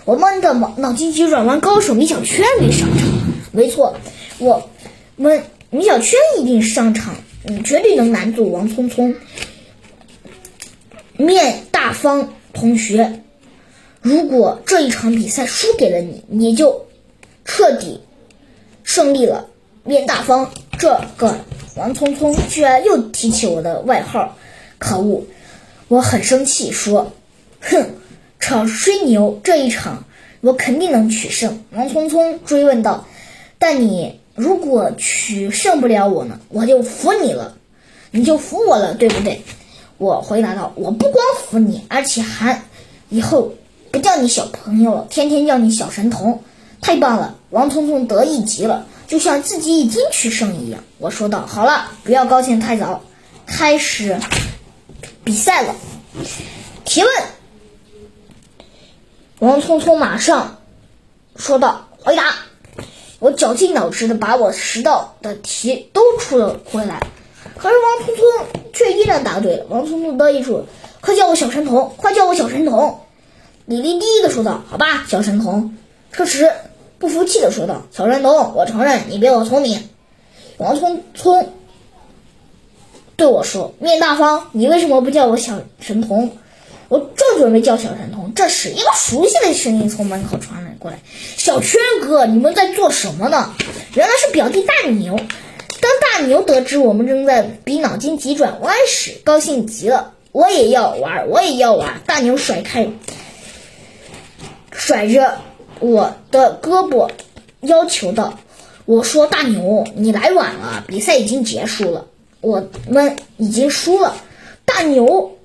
[0.06, 3.08] 我们的脑脑筋急转弯高手米小圈没上场。
[3.52, 3.96] 没错，
[4.40, 4.70] 我
[5.16, 9.16] 们米小圈一定上场，你绝对能难住王聪聪。
[11.18, 13.22] 面大方同学，
[14.02, 16.86] 如果这一场比赛输给了你，你就
[17.46, 18.02] 彻底
[18.84, 19.48] 胜利了。
[19.84, 21.38] 面大方，这个。”
[21.78, 24.38] 王聪聪居然又提起我的外号，
[24.78, 25.24] 可恶！
[25.88, 27.14] 我很生气，说
[27.62, 27.96] ：“哼，
[28.40, 30.04] 场吹牛，这一场
[30.42, 33.08] 我肯定能取胜。”王聪聪追问道
[33.58, 36.40] ：“但你如果取胜不了我呢？
[36.50, 37.56] 我就服你了，
[38.10, 39.44] 你就服我了，对不对？”
[40.00, 42.64] 我回答道：“我不光服你，而且还
[43.10, 43.54] 以后
[43.92, 46.44] 不叫你小朋友了，天天叫你小神童，
[46.82, 48.88] 太棒了！”王聪聪得意极了。
[49.08, 53.04] 就像自己已经取胜一样，我说道：“好了，不要高兴太早，
[53.46, 54.18] 开始
[55.24, 55.76] 比赛了。”
[56.84, 57.12] 提问，
[59.38, 60.58] 王聪聪马上
[61.36, 62.34] 说道：“回答。”
[63.22, 67.06] 我绞尽脑汁的把我识到的题都出了回来，
[67.56, 68.26] 可是王聪聪
[68.74, 69.66] 却依然答对了。
[69.70, 70.66] 王聪聪得意说
[71.02, 73.00] ：“快叫我小神童，快叫我小神童！”
[73.68, 75.78] 李丽第一个说道：“好吧，小神童。”
[76.12, 76.52] 这时
[76.98, 79.88] 不服气的说道：“小神童，我承认你比我聪明。”
[80.58, 81.54] 王聪聪
[83.16, 86.32] 对我说：“面大方，你为什么不叫我小神童？”
[86.92, 91.00] 我正准备叫小神童，这时一个熟悉的声音从门口传了过来
[91.38, 93.54] ：“小圈哥，你们在做什么呢？”
[93.96, 95.16] 原来是表弟大牛。
[95.16, 100.12] 当大牛得知我们正在比脑筋急转弯时，高兴极了。
[100.34, 102.02] 我也要玩，我也要玩。
[102.06, 102.90] 大牛甩开，
[104.74, 105.38] 甩着
[105.80, 107.10] 我的胳膊，
[107.62, 108.38] 要求道
[108.84, 112.08] ：“我说大牛，你来晚了，比赛已经结束了，
[112.42, 114.18] 我们已经输了。”
[114.66, 115.38] 大牛。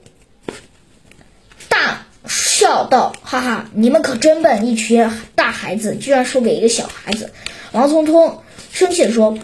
[1.77, 4.67] 大笑道：“哈哈，你们可真笨！
[4.67, 7.31] 一群大孩子居然输给一个小孩子。”
[7.73, 8.41] 王聪聪
[8.73, 9.39] 生气地说：“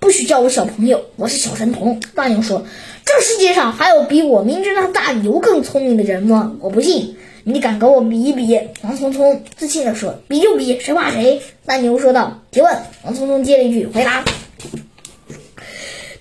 [0.00, 2.64] 不许叫我小朋友，我是小神童。”大牛说
[3.04, 6.56] ：“这世界上还有比我明知道大牛更聪明的人吗？
[6.60, 14.24] 我不信，你敢跟我比一比？”王聪聪自信地说：“比就比，谁怕谁？”大牛说道：“提问。”王聪聪接了一句：“回答。”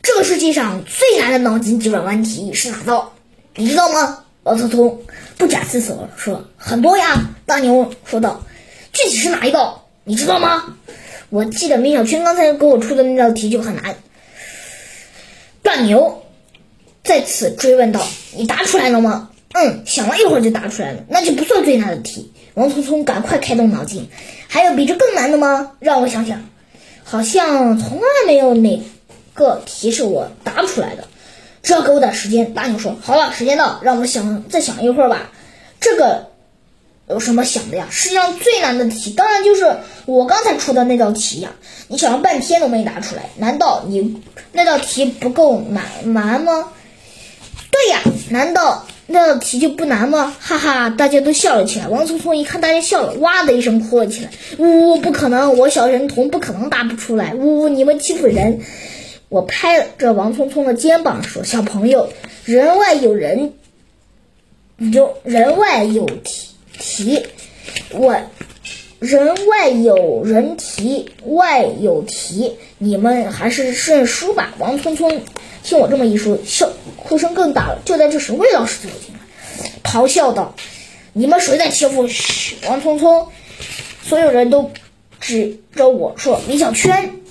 [0.04, 3.14] 这个世界上最难的脑筋急转弯题是哪道？
[3.56, 4.20] 你知道吗？
[4.44, 5.02] 王聪聪
[5.38, 8.44] 不假思索说：“很多呀。”大牛说道
[8.94, 9.88] ：“具体是哪一道？
[10.04, 10.78] 你知道吗？”
[11.30, 13.98] 我记得米小圈刚才给我出的那道题就很难。
[15.62, 16.24] 大牛
[17.04, 18.06] 再次追问道
[18.38, 21.04] ：“你答出来了吗？”“嗯，想了一会儿就答出来了。
[21.10, 24.08] ”“那就不算最难的题。”王聪聪赶快开动脑筋
[24.48, 26.48] ：“还有比这更难的吗？”“让我想想，
[27.04, 28.82] 好像从来没有哪
[29.34, 31.08] 个题是我答不出来的。”
[31.66, 35.32] 只要给我点时间，大牛说：“好了，时间到，让我们想再想一会儿吧。
[35.82, 36.28] 这个
[37.10, 37.88] 有什么想的呀？
[37.90, 41.54] 世界上最难的题，当然就是我刚才出的那道题呀！
[41.88, 46.70] 你想了半天都没答出来，难道你那道题不够难难吗？
[47.72, 48.00] 对呀，
[48.30, 50.36] 难道那道题就不难吗？
[50.40, 51.88] 哈哈，大家都笑了起来。
[51.88, 54.30] 王聪聪一看大家笑了，哇的一声哭了起来。
[54.60, 57.34] 呜，不可能，我小神童不可能答不出来。
[57.34, 58.62] 呜呜，你们欺负人！
[59.28, 62.10] 我拍着王聪聪的肩膀说：“小朋友，
[62.46, 63.54] 人外有人，
[64.78, 67.26] 有人外有题题，
[67.92, 68.16] 我
[69.00, 75.22] 人外有人题，外有题，你们还是认输吧。”王聪聪
[75.64, 77.82] 听我这么一说，笑哭声更大了。
[77.84, 80.56] 就在这时，魏老师走进来，咆哮道
[81.14, 82.08] ：“你们谁在欺负
[82.68, 83.28] 王聪聪？”
[84.06, 84.70] 所有人都
[85.20, 87.22] 指着我说：“李小圈。”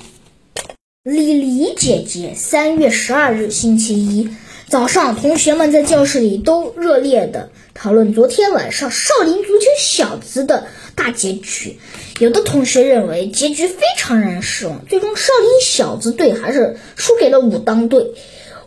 [1.05, 4.31] 李黎姐姐，三月十二日星期一
[4.71, 11.79] 早上，同学们在教室里都热烈的讨论昨天晚上少林足球小子的大结局。
[12.21, 18.15] 有的同学认为结局非常让人失望，最终少林小子队还是输给了武当队，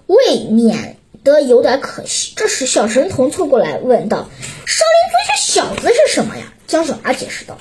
[0.06, 2.34] 未免得有点可惜。
[2.36, 4.30] 这时，小神童凑过来问道
[4.68, 7.58] ：“少林足球小子是什么呀？”姜小牙解释道：“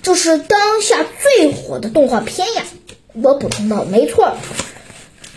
[0.00, 2.62] 就是当下最火的动画片呀。”
[3.14, 4.32] 我补充道：“没错，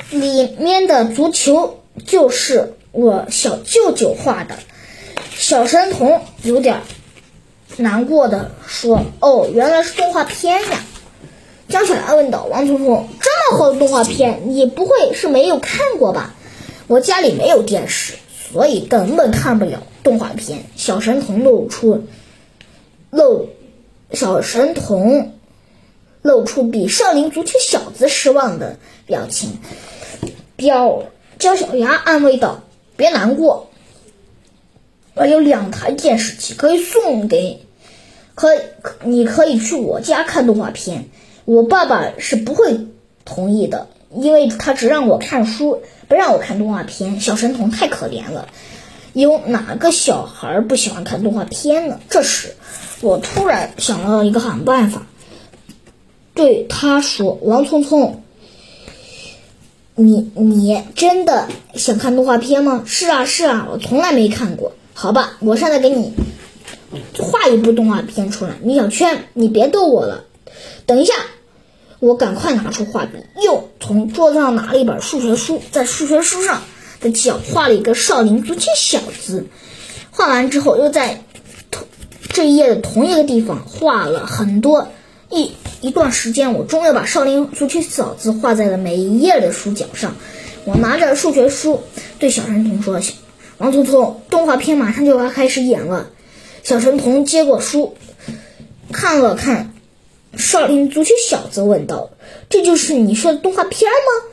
[0.10, 4.56] 里面的足球就是我小舅舅画的。”
[5.36, 6.82] 小神童有点
[7.76, 10.84] 难过的说：“哦，原来是动画片呀。”
[11.68, 16.34] 江小牙问道：“王聪聪，这么好的动画片，你不会是没有看过吧？”
[16.88, 18.14] 我家里没有电视，
[18.52, 20.64] 所以根本看不了动画片。
[20.78, 22.06] 小神童露出
[23.10, 23.50] 露，
[24.14, 25.34] 小神童。
[26.26, 29.60] 露出比少林足球小子失望的表情，
[30.56, 31.04] 表
[31.38, 32.64] 姜小牙安慰道
[32.98, 33.70] ：“别难过，
[35.14, 37.68] 我有两台电视机可以送给，
[38.34, 38.50] 可
[39.04, 41.10] 你可以去我家看动画片。
[41.46, 42.88] 我爸爸是不会
[43.24, 47.20] 同意的，因为他只让我看书，不让我看动画片。
[47.20, 48.50] 小神童太可怜了，
[49.14, 52.56] 有哪个小孩不喜欢看动画片呢？”这时，
[53.02, 55.06] 我突然想到一个好办法。
[56.36, 58.22] 对他说：“王聪聪，
[59.96, 64.74] 你你真的想看动画片吗？”“是啊，是啊，我从来没看过。
[64.94, 66.14] ”“好吧，我现在给你
[67.18, 68.58] 画一部动画片出来。
[68.62, 70.26] ”“米小圈，你别逗我了。
[70.86, 71.14] ”“等一下，
[72.00, 76.64] 我赶快拿出画笔，又从桌子上拿了一本数学书，在数学书上
[77.00, 79.48] 的角画了一个少林足球小子。
[80.12, 81.24] 画完之后，又在
[81.72, 81.88] 同
[82.28, 84.90] 这一页的同一个地方画了很多。”
[85.36, 90.16] 一一段时间，我终于把少林足球小子画在了每一页的书角上。
[90.64, 91.84] 我拿着数学书
[92.18, 93.00] 对小神童说
[93.60, 96.10] ：“王聪聪，动画片马上就要开始演了。”
[96.64, 97.96] 小神童接过书，
[98.92, 99.74] 看了看，
[100.38, 102.10] 少林足球小子问道
[102.50, 104.32] ：“这就是你说的动画片吗？”“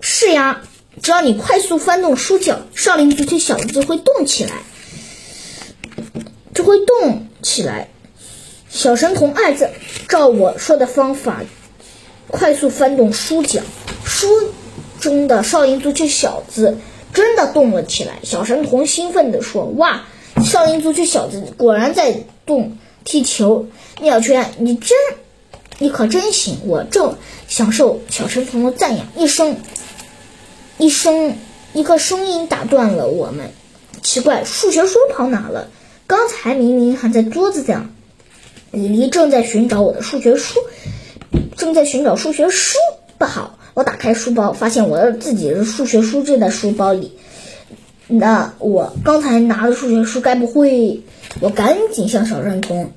[0.00, 0.62] 是呀，
[1.02, 4.52] 只要你快速翻动书角，少林足球小子会动起来，
[6.54, 7.88] 就会动起来。”
[8.68, 9.56] 小神童按
[10.08, 11.42] 照我说的方法
[12.28, 13.60] 快速翻动书角，
[14.04, 14.26] 书
[15.00, 16.76] 中的少林足球小子
[17.14, 18.18] 真的动了起来。
[18.22, 20.04] 小神童兴奋地说：“哇，
[20.44, 23.66] 少林足球小子果然在动踢球！”
[24.02, 24.90] 妙圈，你真，
[25.78, 26.58] 你可真行！
[26.66, 27.16] 我正
[27.48, 29.56] 享受小神童的赞扬，一声，
[30.76, 31.36] 一声，
[31.72, 33.52] 一个声音打断了我们。
[34.02, 35.68] 奇怪，数学书跑哪了？
[36.06, 37.92] 刚才明明还在桌子上。
[38.76, 40.60] 李黎正在寻找我的数学书，
[41.56, 42.76] 正在寻找数学书。
[43.16, 47.12] 不好，我打开书包，发现我的自己的数学书就在书包里。
[48.06, 51.00] 那我刚才拿的数学书该不会……
[51.40, 52.92] 我赶紧向小神童。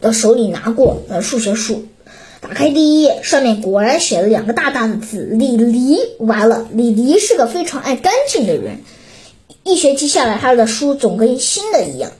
[0.00, 1.84] 的手里拿过呃数学书，
[2.40, 5.98] 打开第一页，上面果然写了两个大大的字“李黎”。
[6.18, 8.78] 完了，李黎是个非常爱干净的人，
[9.64, 12.12] 一学期下来，他的书总跟新的一样，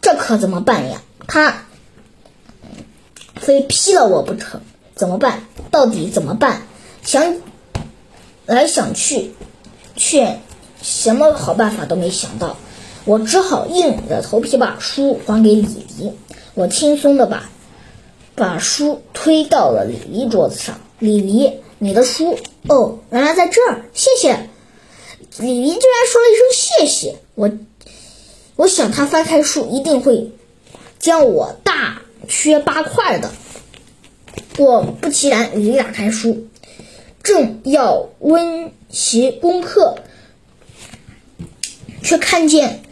[0.00, 1.02] 这可怎么办呀？
[1.26, 1.65] 他
[3.40, 4.60] 非劈了我不成，
[4.94, 5.44] 怎么办？
[5.70, 6.62] 到底怎么办？
[7.02, 7.36] 想
[8.46, 9.32] 来想去，
[9.94, 10.40] 却
[10.82, 12.56] 什么好办法都没想到，
[13.04, 16.12] 我只好硬着头皮把书还给李黎。
[16.54, 17.50] 我轻松的把
[18.34, 20.80] 把书推到了李黎桌子上。
[20.98, 24.48] 李黎，你的书哦，原来在这儿，谢谢。
[25.38, 27.16] 李黎居然说了一声谢谢。
[27.34, 27.50] 我
[28.56, 30.32] 我想他翻开书一定会
[30.98, 33.30] 将我大削八块的。
[34.56, 36.48] 果不其然，李黎打开书，
[37.22, 39.96] 正要温习功课，
[42.02, 42.82] 却看见。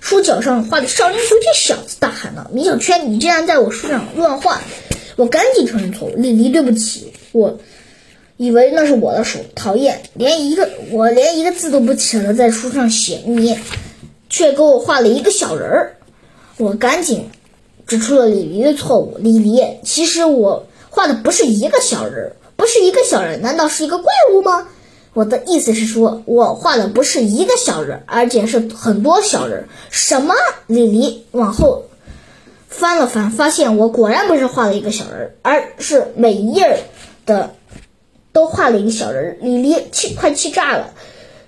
[0.00, 4.60] 书角上画的少林足球小子大喊道：“米小圈，你竟然在我书上乱画！”
[5.16, 7.58] 我赶紧承认错误：“李黎，对不起，我
[8.36, 13.58] 以为那是我的手，讨厌，连一个我连一个字都不舍得在书上写，你
[14.28, 15.96] 却给我画了一个小人儿。”
[16.58, 17.30] 我赶紧
[17.86, 24.68] 指出了李黎的错误：“李黎，其实我画的不是一个小人，不是一个小人，难道是一个怪物吗？”
[25.14, 29.68] 我的意思是说，我画的不是一个小人，而且是很多小人。
[29.90, 30.34] 什么？
[30.66, 31.84] 李黎往后
[32.68, 36.80] 翻了翻，发现我果然不是画了一个小人，而是每一页
[37.26, 37.54] 的
[38.32, 39.38] 都画了一个小人。
[39.40, 40.94] 李黎气快气炸了，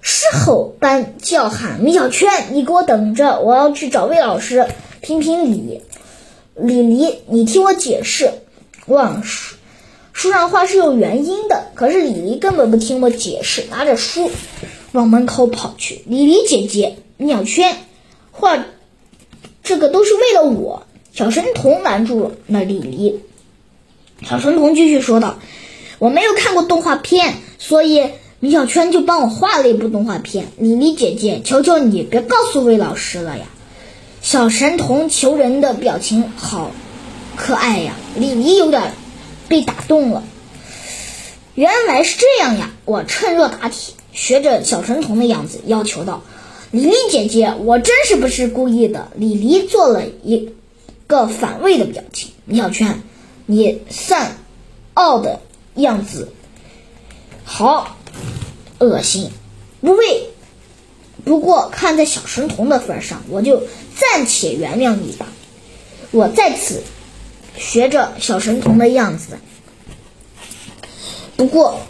[0.01, 3.41] 狮吼般叫喊：“米小圈，你给我等着！
[3.41, 4.69] 我要去找魏老师
[5.01, 5.83] 评评理。”
[6.59, 8.31] 李黎，你听我解释，
[8.87, 14.31] 往书上画是有原因的，可是李黎根本不听我解释，拿着书
[14.93, 16.03] 往门口跑去。
[16.07, 17.77] 李黎姐姐，鸟圈
[18.31, 18.65] 画
[19.63, 20.87] 这个都是为了我。
[21.13, 23.21] 小神童拦住了李黎。
[24.23, 25.39] 小神童继续说道
[25.99, 30.47] ：“我没有看过动画片，所以米小圈就帮我画了一部动画片。
[30.59, 33.45] 李黎姐姐，求求你别告诉魏老师了呀！”
[34.27, 36.73] 小神童求人的表情好
[37.37, 37.95] 可爱呀。
[38.17, 38.93] 李黎有点。
[39.49, 40.25] 被打动了，
[41.55, 42.73] 原来是这样呀！
[42.85, 46.25] 我趁热打铁，学着小神童的样子要求道
[46.73, 50.53] ：“李黎姐姐，我真是不是故意的。”李黎做了一
[51.07, 52.33] 个反胃的表情。
[52.45, 53.05] 米小圈，
[53.47, 54.39] 你散
[54.95, 55.39] 傲的
[55.77, 56.33] 样子
[57.45, 57.97] 好
[58.81, 59.31] 恶心，
[59.81, 60.31] 不为。
[61.27, 63.65] 不过看在小神童的份上，我就
[63.95, 65.27] 暂且原谅你吧。
[66.13, 66.83] 我在此。
[67.59, 69.39] 学着小神童的样子，
[71.39, 71.81] 不过，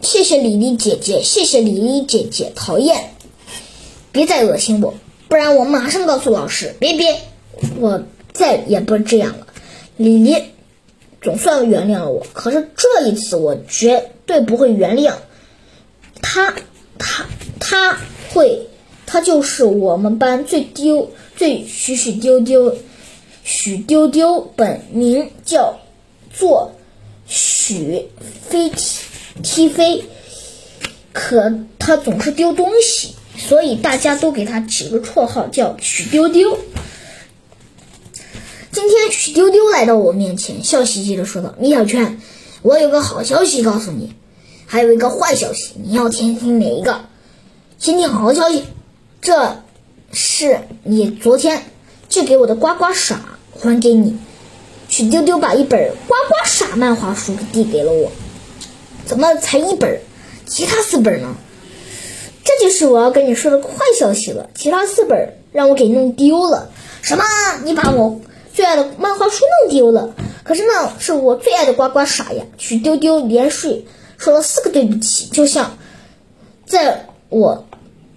[0.00, 3.14] 谢谢李丽姐姐，谢谢李丽姐姐，讨厌，
[4.10, 4.94] 别再恶心我，
[5.28, 6.74] 不然我马上告诉老师。
[6.78, 7.20] 别别，
[7.78, 8.02] 我
[8.32, 9.46] 再也不这样了。
[9.98, 10.42] 李丽
[11.20, 15.12] 总算原谅了我，可是这一次我绝对不会原谅
[16.22, 16.54] 他，
[16.98, 17.26] 他
[17.60, 17.98] 他
[18.32, 18.66] 会，
[19.06, 22.76] 他就是我们班最丢、最许许丢丢。
[23.44, 25.80] 许丢丢本名叫
[26.30, 26.72] 做
[27.26, 28.06] 许
[28.46, 29.00] 飞踢
[29.42, 30.04] 踢飞，
[31.14, 36.58] 可他总是丢东西，所以大家都给他起个绰号叫许丢丢。
[38.70, 42.20] 今天许丢丢来到我面前，笑嘻嘻的说道：“米小圈，
[42.60, 44.12] 我有个好消息告诉你，
[44.66, 47.07] 还有一个坏消息，你要听听哪一个？
[47.78, 48.64] 先听好消息，
[49.20, 49.62] 这
[50.12, 51.62] 是你昨天
[52.08, 53.20] 借给我的呱呱傻。”
[53.60, 54.16] 还给你，
[54.88, 58.12] 许丢丢把一本《呱呱傻》漫画书递给了我。
[59.04, 60.00] 怎么才一本？
[60.46, 61.34] 其他四本呢？
[62.44, 64.48] 这就是我要跟你说的坏消息了。
[64.54, 66.70] 其他四本让我给弄丢了。
[67.02, 67.24] 什么？
[67.64, 68.20] 你把我
[68.54, 70.14] 最爱的漫画书弄丢了。
[70.44, 72.44] 可是那是我最爱的呱呱傻呀！
[72.58, 75.76] 许丢丢连续说了四个对不起，就像
[76.64, 77.66] 在我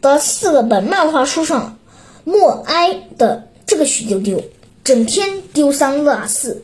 [0.02, 1.78] 的四个本漫画书上
[2.24, 4.44] 默哀的这个许丢丢，
[4.84, 6.64] 整天丢三落四。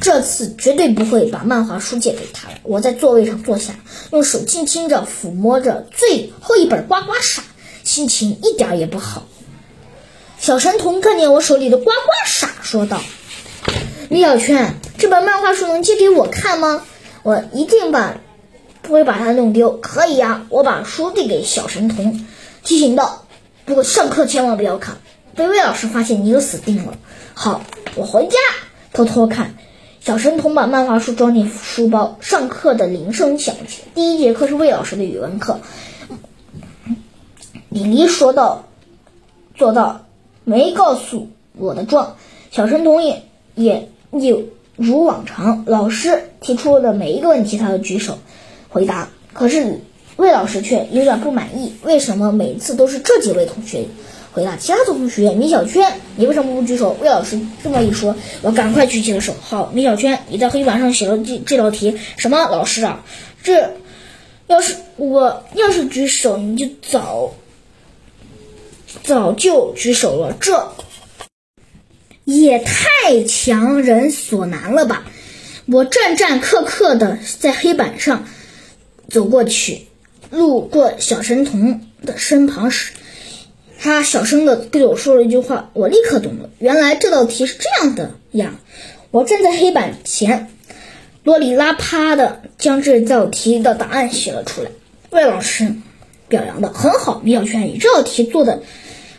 [0.00, 2.54] 这次绝对不会把漫画书借给他了。
[2.62, 3.74] 我在座位上坐下，
[4.12, 7.42] 用手轻轻地抚摸着最后一本呱呱傻，
[7.82, 9.24] 心情一点也不好。
[10.38, 11.90] 小神童看见我手里的呱呱
[12.26, 13.02] 傻，说道
[14.08, 16.82] ：“李小圈，这本漫画书能借给我看吗？
[17.22, 18.16] 我一定把
[18.80, 19.76] 不会把它弄丢。
[19.82, 22.24] ”“可以呀。”我把书递给小神童，
[22.64, 23.26] 提醒道
[23.64, 24.96] ：“不过上课千万不要看，
[25.36, 26.98] 被魏老师发现你就死定了。
[27.34, 27.62] ”“好，
[27.94, 28.36] 我回家
[28.92, 29.54] 偷偷看。”
[30.00, 32.18] 小神童把漫画书装进书包。
[32.20, 35.60] 上课的铃声响起，第一节课是魏老师的语文课。
[37.70, 38.66] 李黎说道
[39.56, 40.06] ：“做到，
[40.44, 42.16] 没告诉我的状。”
[42.52, 44.42] 小神童也也有
[44.76, 48.18] 如往常，老师提出的每一个问题，他都举手
[48.68, 49.08] 回答。
[49.32, 49.80] 可是
[50.16, 53.84] 魏老师却有点不满意，为什么每次都是这几位同学？
[54.32, 56.96] 回答其他的同学，米小圈，你为什么不举手？
[57.00, 59.32] 魏老师这么一说，我赶快举起了手。
[59.40, 61.96] 好，米小圈，你在黑板上写了这这道题。
[62.16, 62.48] 什么？
[62.50, 63.04] 老师啊，
[63.44, 63.74] 这
[64.48, 67.32] 要是我要是举手，你就早
[69.04, 70.36] 早就举手了。
[70.40, 70.72] 这
[72.24, 75.04] 也太强人所难了吧？
[75.66, 78.26] 我战战兢兢的在黑板上
[79.08, 79.86] 走过去，
[80.30, 82.92] 路过小神童的身旁时。
[83.78, 86.48] 他小声的对我说了一句话，我立刻懂了。
[86.58, 88.54] 原来这道题是这样的呀！
[89.10, 90.48] 我站在黑板前，
[91.22, 94.70] 啰里拉啪的将这道题的答案写了出来。
[95.10, 95.74] 魏老师
[96.28, 98.62] 表扬的很好，米小圈，你这道题做的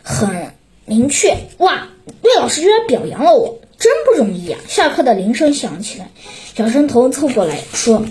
[0.02, 0.54] 很
[0.86, 1.38] 明确。
[1.60, 1.90] 哇！
[2.22, 4.58] 魏老师居然表扬了我，真不容易呀！
[4.68, 6.10] 下课的铃声响起来，
[6.56, 8.04] 小神童凑过来说：“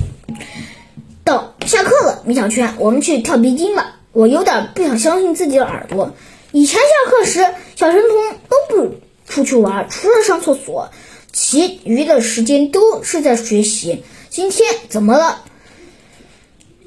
[1.25, 6.13] 到下课了，米小圈，我们去跳皮筋吧。”我有点不想相信自己的耳朵。
[6.53, 7.45] 以前下课时，
[7.75, 8.95] 小神童都不
[9.27, 10.91] 出去玩，除了上厕所，
[11.33, 14.05] 其余的时间都是在学习。
[14.31, 15.43] 今天怎么了？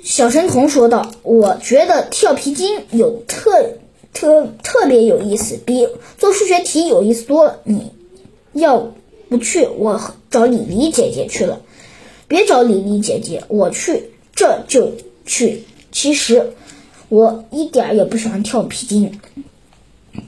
[0.01, 3.71] 小神童说道：“我觉得跳皮筋有特
[4.13, 5.85] 特特别有意思，比
[6.17, 7.59] 做数学题有意思多了。
[7.65, 7.91] 你
[8.53, 8.93] 要
[9.27, 11.59] 不去，我找李黎姐姐去了。
[12.29, 14.93] 别找李黎姐姐，我去，这就
[15.25, 15.65] 去。
[15.91, 16.53] 其实
[17.09, 19.19] 我一点也不喜欢跳皮筋。”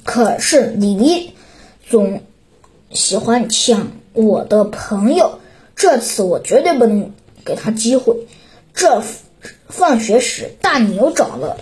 [0.03, 1.34] 可是李黎
[1.88, 2.22] 总
[2.91, 5.39] 喜欢抢我的朋友，
[5.76, 7.12] 这次我绝对不能
[7.45, 8.28] 给他机会。
[8.74, 9.03] 这
[9.68, 11.57] 放学时，大牛找了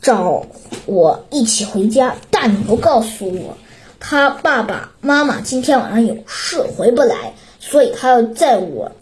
[0.00, 0.46] 找
[0.86, 2.16] 我一起回家。
[2.30, 3.56] 大牛告诉我，
[4.00, 8.92] 他爸爸妈妈今天晚上有事回不来，所以他要在我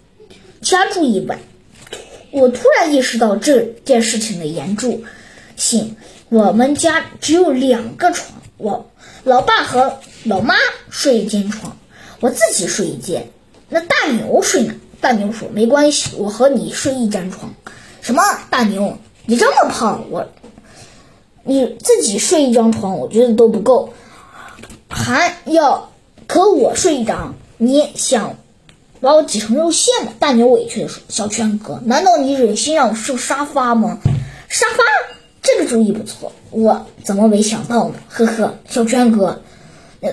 [0.60, 1.38] 家住一晚。
[2.40, 5.02] 我突然意识到这件事情的严重
[5.56, 5.96] 性。
[6.28, 8.38] 我们家只有两个床。
[8.58, 8.90] 我
[9.24, 10.54] 老爸和老妈
[10.90, 11.74] 睡一间床，
[12.20, 13.26] 我自己睡一间。
[13.68, 14.74] 那大牛睡哪？
[15.00, 17.54] 大牛说：“没关系，我和你睡一张床。”
[18.02, 18.22] 什么？
[18.50, 20.26] 大牛，你这么胖，我
[21.42, 23.92] 你自己睡一张床，我觉得都不够，
[24.88, 25.90] 还要
[26.28, 28.36] 和我睡一张，你想
[29.00, 30.12] 把我挤成肉馅吗？
[30.18, 33.98] 大牛委屈的说：“小圈哥，难道你忍心让我睡沙发吗？
[34.48, 34.82] 沙发？”
[35.42, 37.94] 这个主意不错，我怎么没想到呢？
[38.08, 39.42] 呵呵，小圈哥，
[40.00, 40.10] 呃，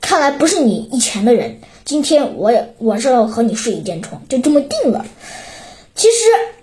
[0.00, 1.58] 看来不是你以前的人。
[1.84, 5.04] 今天我也我是要和你睡一间床，就这么定了。
[5.94, 6.14] 其实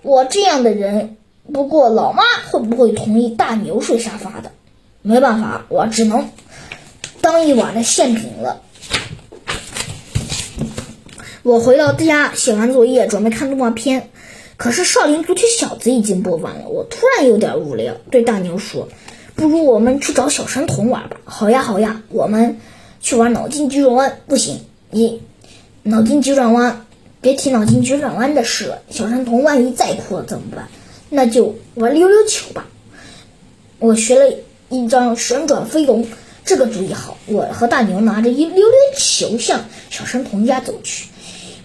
[0.02, 1.16] 我这样的人，
[1.52, 4.50] 不过老妈会不会同意大牛睡沙发的？
[5.02, 6.28] 没办法，我只能
[7.20, 8.62] 当一晚的馅饼了。
[11.48, 14.10] 我回到家，写完作业，准备看动画片。
[14.58, 18.90] 可是少林足球小子已经播完了，我突然有点无聊，对大牛说
[19.34, 21.16] ：“不如我们去找小神童玩吧。
[21.24, 22.58] ”“好呀，好呀，我们
[23.00, 24.18] 去玩脑筋急转弯。
[24.28, 25.22] ”“不行，你
[25.84, 26.84] 脑筋急转弯，
[27.22, 28.82] 别提脑筋急转弯的事了。
[28.90, 30.68] 小神童万一再哭了怎么办？
[31.08, 32.66] 那就玩溜溜球吧。”
[33.80, 34.36] 我学了
[34.68, 36.06] 一张旋转飞龙，
[36.44, 37.16] 这个主意好。
[37.24, 41.06] 我和大牛拿着一溜溜球向小神童家走去。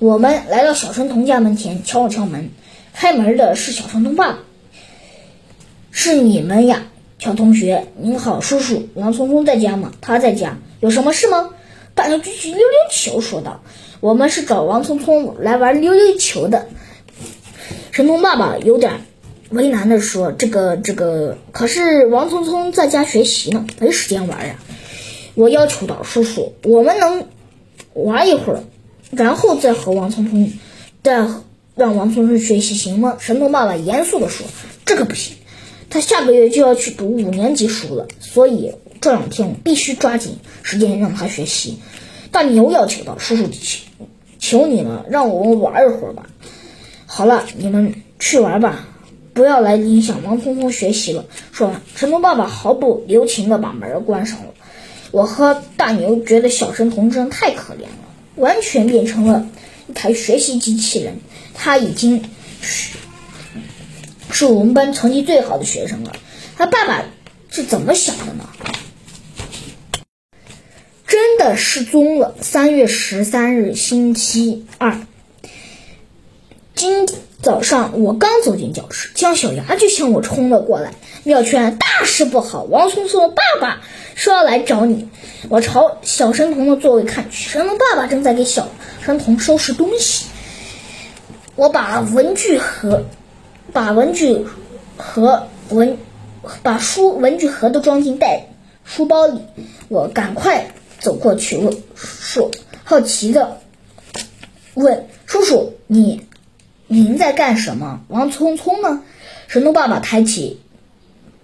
[0.04, 2.50] 我们来到小神童家门前，敲了敲门。
[2.94, 4.40] 开门的是小神童爸爸，
[5.92, 6.88] 是你们呀，
[7.20, 9.94] 小同学，您好，叔叔，王聪聪在家吗？
[10.02, 11.52] 他在家，有什么事吗？
[11.96, 13.62] 大牛举起溜溜球说道
[14.02, 16.68] ：“我们是找王聪聪来玩溜溜球的。”
[17.92, 19.06] 神童爸爸有点
[19.52, 24.58] 为难的说：“这个，这个，可是王聪聪在家学习呢，没时间玩呀。”
[25.36, 27.26] 我要求道：“叔叔，我们能
[27.94, 28.64] 玩一会儿，
[29.16, 30.52] 然后再和王聪聪，
[31.04, 31.28] 再
[31.76, 33.18] 让王聪聪学习，行吗？
[33.20, 34.46] 神童爸爸严肃地说
[34.86, 35.36] ：“这可不行，
[35.90, 41.80] 他下个月就要去读五年级书了，所以这两天必须抓紧时间让他学习。”
[42.32, 43.48] 大牛要求道：“叔叔，
[44.40, 46.28] 求求你了，让我们玩一会儿吧。”
[47.06, 48.88] 好了，你们去玩吧，
[49.34, 51.26] 不要来影响王聪聪学习了。
[51.52, 54.48] 说完，神童爸爸毫不留情地把门关上了。
[55.12, 59.48] 我和大牛觉得小神童真太可怜了，完全变成了
[59.88, 61.20] 一台学习机器人。
[61.54, 62.30] 他已经
[62.62, 62.98] 是
[64.32, 66.14] 是我们班成绩最好的学生了。
[66.56, 67.06] 他爸爸
[67.50, 68.50] 是怎么想的呢？
[71.06, 72.36] 真的失踪了。
[72.42, 75.00] 三月十三日，星期二。
[76.74, 77.08] 今
[77.42, 80.96] 早上我刚走进教室，姜小牙就向我冲了过来。
[81.26, 82.64] 妙圈，大事不好！
[82.64, 83.82] 王聪聪的爸爸
[84.14, 85.10] 说要来找你。
[85.48, 88.68] 我朝小神童的座位看去，神童爸爸正在给小
[89.02, 90.26] 神童收拾东西。
[91.56, 93.06] 我把文具盒、
[93.72, 94.46] 把文具
[94.98, 95.98] 盒文、
[96.62, 98.48] 把书文具盒都装进袋
[98.84, 99.40] 书包里。
[99.88, 102.52] 我赶快走过去问说
[102.84, 103.62] ：“好奇的
[104.74, 106.26] 问叔叔，你？”
[106.88, 108.02] 您在干什么？
[108.10, 109.04] 王聪聪呢？
[109.48, 110.60] 神童爸爸抬起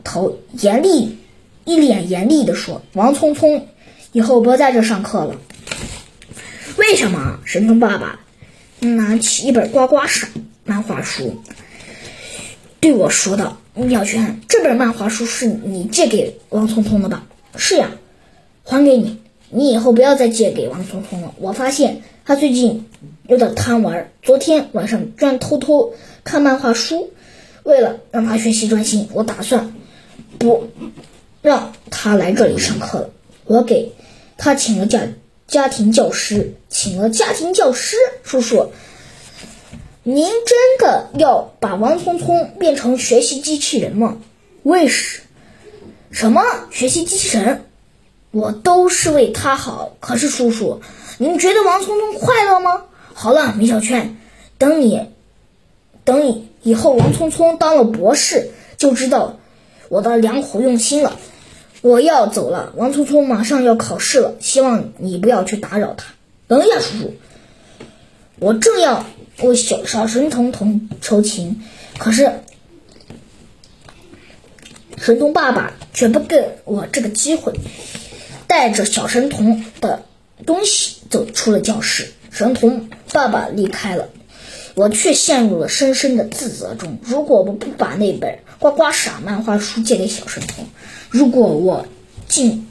[0.04, 1.18] 头，严厉
[1.66, 3.68] 一脸严厉地说：“王聪聪，
[4.12, 5.36] 以后不要在这上课了。”
[6.78, 7.40] 为什么？
[7.46, 8.20] 神童爸爸
[8.80, 10.30] 拿起一本呱呱闪
[10.64, 11.42] 漫画书，
[12.80, 17.92] 对我说道：“鸟圈，这本漫画书是你借给王聪聪的吧？”“是呀，
[18.64, 19.20] 还给你。
[19.50, 21.34] 你以后不要再借给王聪聪了。
[21.40, 22.86] 我发现他最近……”
[23.30, 25.94] 有点贪玩，昨天晚上居然偷偷
[26.24, 27.12] 看漫画书。
[27.62, 29.72] 为了让他学习专心，我打算
[30.40, 30.68] 不
[31.44, 33.10] 让他来这里上课了。
[33.46, 33.92] 我给
[34.38, 35.08] 他请了家
[35.48, 38.72] 家庭教师，请了家庭教师叔叔。
[40.04, 44.18] 您真的要把王聪聪变成学习机器人吗？
[44.64, 45.22] 为什
[46.10, 47.66] 什么学习机器人？
[48.32, 49.96] 我都是为他好。
[50.00, 50.82] 可是叔叔，
[51.18, 52.86] 您觉得王聪聪快乐吗？
[53.14, 54.18] 好了，米小圈，
[54.58, 55.02] 等你，
[56.06, 59.38] 等你以后王聪聪当了博士，就知道
[59.90, 61.20] 我的良苦用心了。
[61.82, 66.14] 我要走了，王聪聪马上要考试了，希望你不要去打扰他。
[66.48, 67.14] 等一下，叔叔，
[68.40, 69.06] 我正要
[69.42, 71.64] 为小小神童童求情，
[71.98, 72.42] 可是
[74.98, 77.54] 神童爸爸却不给我这个机会，
[78.46, 80.04] 带着小神童的
[80.46, 82.12] 东西走出了教室。
[82.30, 84.10] 神童爸爸离开了，
[84.76, 87.00] 我却陷入了深深的自责中。
[87.04, 90.66] 如果我不把那本呱呱傻漫画书借给小神童，
[91.10, 91.86] 如果我
[92.28, 92.68] 进，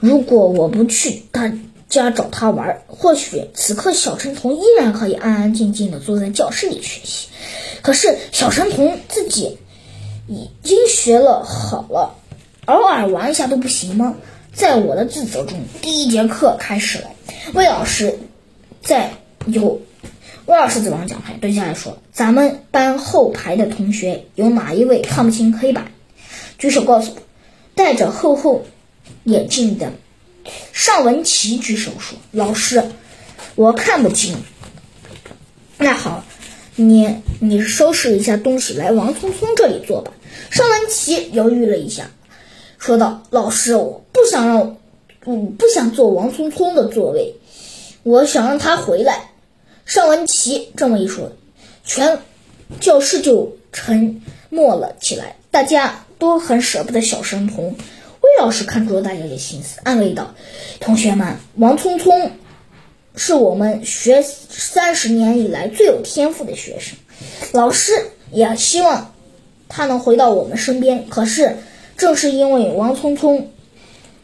[0.00, 1.52] 如果我不去他
[1.88, 7.28] 家找他玩，或许此刻小神童依然可以安安静静的坐在教室里学习。
[7.82, 9.58] 可是小神童自己
[10.28, 12.14] 已经学了好了，
[12.66, 14.14] 偶尔玩一下都不行吗？
[14.52, 17.10] 在我的自责中，第一节课开始了。
[17.54, 18.18] 魏老师
[18.82, 19.12] 在
[19.46, 19.80] 有
[20.48, 25.92] 魏老师走上讲台，蹲下来说：“咱们班后排的同学有哪一位看不清黑板？
[26.56, 27.18] 举手告诉我。”
[27.76, 28.64] 戴着厚厚
[29.24, 29.92] 眼镜的
[30.72, 32.82] 尚文琪举手说：“老师，
[33.56, 34.36] 我看不清。”
[35.76, 36.24] 那好，
[36.76, 40.12] 你你收拾一下东西，来王聪聪这里坐吧。
[40.48, 42.10] 尚文琪犹豫了一下，
[42.78, 44.78] 说道：“老师，我不想让。”
[45.24, 47.34] 我不想坐王聪聪的座位，
[48.02, 49.27] 我想让他回来。
[49.88, 51.32] 尚文琪这么一说，
[51.82, 52.18] 全
[52.78, 54.20] 教室就沉
[54.50, 57.74] 默了起来，大家都很舍不得小神童。
[58.20, 60.34] 魏老师看出了大家的心思，安慰道
[60.78, 62.32] ：“同学们，王聪聪
[63.16, 66.98] 是我们学三十年以来最有天赋的学生，
[67.52, 67.92] 老师
[68.30, 69.14] 也希望
[69.70, 71.08] 他能回到我们身边。
[71.08, 71.56] 可是，
[71.96, 73.50] 正是因为王聪聪。”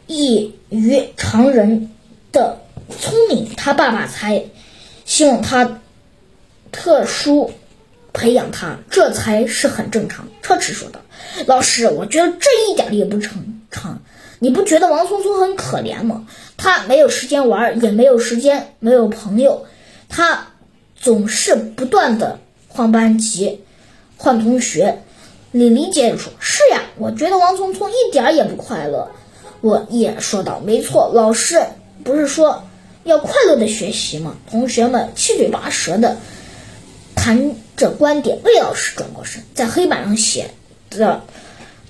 [0.05, 1.89] 异于常人
[2.31, 2.59] 的
[2.99, 4.43] 聪明，他爸爸才
[5.05, 5.79] 希望他
[6.71, 7.51] 特殊
[8.11, 10.27] 培养他，这才是很正常。
[10.41, 10.99] 车迟说道
[11.47, 14.01] ：“老师，我觉得这一点也不正常。
[14.39, 16.27] 你不觉得王聪聪很可怜吗？
[16.57, 19.65] 他没有时间玩，也没有时间，没有朋友，
[20.09, 20.47] 他
[20.99, 23.61] 总是不断的换班级、
[24.17, 25.01] 换同学。”
[25.51, 29.09] 李黎接着说：“是呀，我觉得王聪聪一点也不快乐。”
[29.61, 31.61] 我也说道：“没错，老师
[32.03, 32.61] 不是说
[33.05, 36.17] 要快乐的学习嘛？”同学们七嘴八舌的
[37.15, 38.39] 谈着观点。
[38.43, 40.51] 魏老师转过身，在黑板上写
[40.89, 41.23] 着：“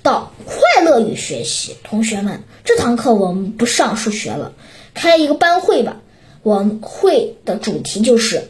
[0.04, 4.52] 道快乐与学习。”同学们，这堂课我们不上数学了，
[4.94, 5.96] 开一个班会吧。
[6.42, 8.48] 我们会的主题就是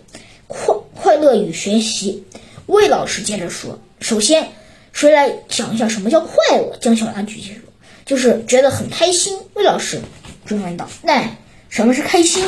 [0.48, 2.24] 快快乐与学习。
[2.66, 4.48] 魏老师接着说：“首先，
[4.92, 7.60] 谁来讲一下什么叫快乐？”姜小牙举起手，
[8.04, 9.38] 就是觉得很开心。
[9.54, 10.00] 魏老师
[10.44, 11.22] 追问道：“那
[11.76, 12.42] 什么是开心？”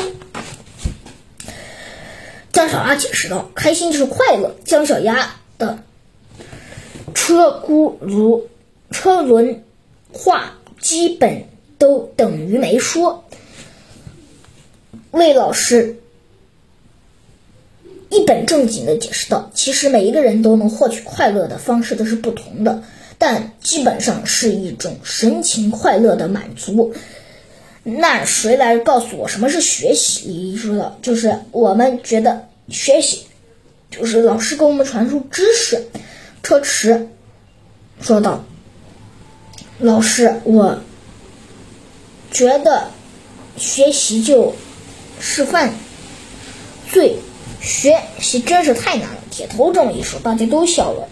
[2.51, 5.83] 姜小牙解释道：“开心就是快乐。”姜小牙的
[7.13, 8.41] 车轱辘
[8.89, 9.63] 车轮
[10.11, 11.43] 话基本
[11.77, 13.23] 都等于没说。
[15.11, 15.97] 魏老师。
[18.09, 22.81] 一本正经的解释道：“其实每一个人都能获取快乐的方式都是不同的，
[23.19, 26.95] 但基本上是一种神情快乐的满足。”
[27.97, 30.27] 那谁来告诉我什么是学习？
[30.27, 33.25] 李姨说道：“就是我们觉得学习，
[33.91, 35.87] 就是老师给我们传授知识。”
[36.41, 37.09] 车迟
[38.01, 38.45] 说道
[39.79, 40.79] ：“老师，我
[42.31, 42.87] 觉得
[43.57, 44.55] 学习就
[45.19, 45.73] 是犯
[46.91, 47.17] 罪。”
[47.61, 49.17] 学习真是太难了。
[49.29, 51.09] 铁头这么一说，大家都笑了。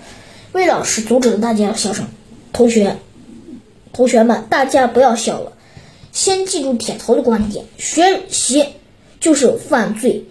[0.53, 2.07] 魏老师阻止了大家笑声。
[2.53, 2.95] 同学，
[3.91, 5.56] 同学们，大家不要笑了。
[6.17, 8.65] 先记住铁头的观点：学习
[9.19, 10.25] 就是犯罪，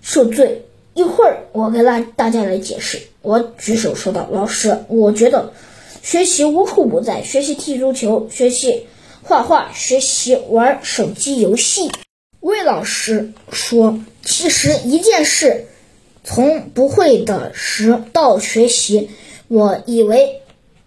[0.00, 0.62] 受罪。
[0.94, 3.02] 一会儿我给大大家来解释。
[3.20, 5.52] 我举手说道：“老师，我觉得
[6.02, 7.24] 学习无处不在。
[7.24, 8.86] 学习踢足球，学习
[9.24, 11.90] 画画，学习玩手机游戏。”
[12.38, 13.98] 魏老师说。
[14.24, 15.66] 其实一件事，
[16.22, 19.10] 从不会的时到学习，
[19.48, 20.42] 我以为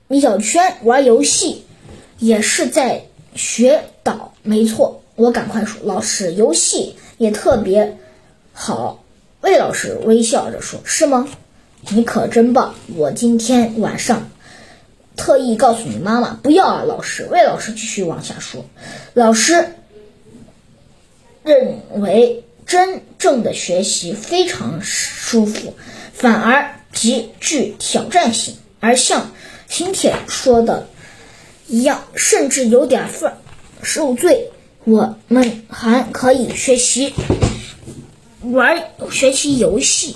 [0.08, 1.66] 米小圈玩游戏
[2.18, 3.04] 也是在
[3.40, 4.34] 学导。
[4.44, 7.98] 没错，我赶快说，老师，游戏也特别
[8.54, 9.04] 好。
[9.42, 11.28] 魏老师微笑着说：“是吗？
[11.90, 12.76] 你可真棒！
[12.96, 14.30] 我今天晚上
[15.16, 18.66] 特意告诉你妈妈，不要啊，老师。”魏老师继续往下说
[19.16, 19.74] ：“老师
[21.44, 25.74] 认为。”真正的学习非常舒服，
[26.14, 28.58] 反而极具挑战性。
[28.80, 29.32] 而像
[29.68, 30.88] 邢铁说的
[31.70, 33.38] 一样，甚至有点犯
[33.82, 34.52] 受罪。
[34.84, 37.14] 我们还可以学习
[38.42, 40.16] 玩学习游戏，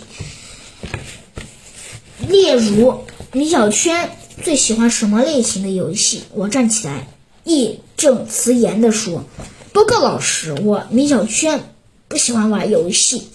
[2.28, 4.10] 例如米小圈
[4.43, 6.24] 最喜欢什么类型的游戏？
[6.34, 7.08] 我站起来，
[7.43, 9.24] 义正辞严地说
[9.72, 11.64] ：“报告老师，我米小圈。”
[12.10, 13.28] 不喜欢玩游戏，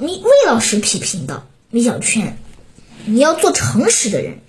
[0.00, 2.38] 米魏老师批评道：“米小圈，
[3.04, 4.40] 你要做诚实的人。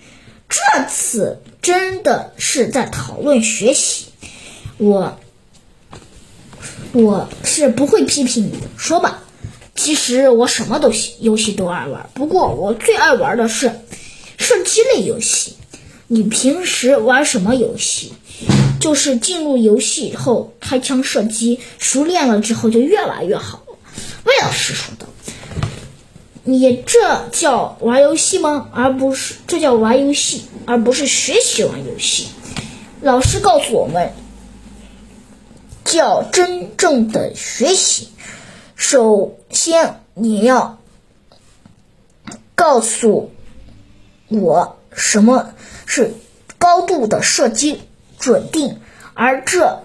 [0.50, 4.08] 这次真的是在讨论学习，
[4.78, 5.18] 我
[6.92, 8.68] 我是不会批评你的。
[8.76, 9.24] 说吧，
[9.76, 13.72] 其实我什么都行游戏都爱玩，不过我最爱玩的是
[14.38, 15.54] 射击类游戏。
[16.08, 18.14] 你平时玩什么游戏？”
[18.80, 23.78] 就是进入游戏以后开枪射击，熟练了之后就越来越好了。
[24.24, 25.06] 魏老师说的
[26.52, 28.70] ：“你这叫玩游戏吗？
[28.74, 32.30] 而不是这叫玩游戏，而不是学习玩游戏。”
[33.02, 34.12] 老师告诉我们，
[35.86, 38.10] 叫真正的学习。
[38.76, 40.78] 首先你要
[42.56, 43.32] 告诉
[44.28, 45.54] 我什么
[45.86, 46.14] 是
[46.58, 47.82] 高度的射击。
[48.20, 48.82] 准定，
[49.14, 49.82] 而这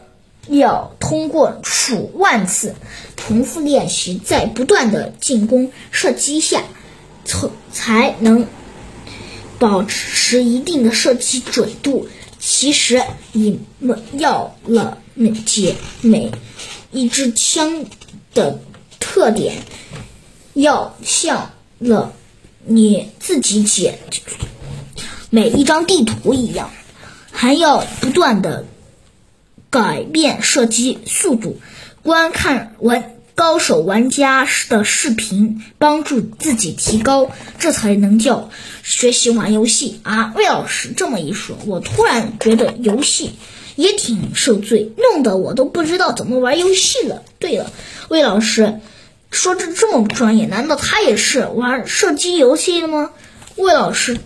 [0.48, 2.74] 要通过数万次
[3.26, 6.62] 重复练习，在不断的进攻射击下，
[7.24, 8.46] 才才能
[9.58, 12.06] 保持一定的射击准度。
[12.38, 13.02] 其实，
[13.32, 14.98] 你们要了
[15.46, 16.30] 解每
[16.92, 17.86] 一支枪
[18.34, 18.60] 的
[19.00, 19.62] 特点，
[20.52, 22.12] 要像了
[22.66, 23.98] 你自己解
[25.30, 26.70] 每一张地图一样。
[27.32, 28.64] 还要不断的
[29.70, 31.58] 改变射击速度，
[32.02, 38.50] 观看完高手玩家的视频，帮助自己提高，这才能叫
[38.84, 40.32] 学习玩游戏啊！
[40.36, 43.32] 魏老师这么一说，我突然觉得游戏
[43.74, 47.24] 也挺受罪，弄得我都不知道怎么玩游戏了。
[47.40, 47.72] 对了，
[48.08, 48.80] 魏老师
[49.32, 53.10] 说这这么专业，难道他也是玩射击游戏的吗？
[53.56, 54.16] 魏老师。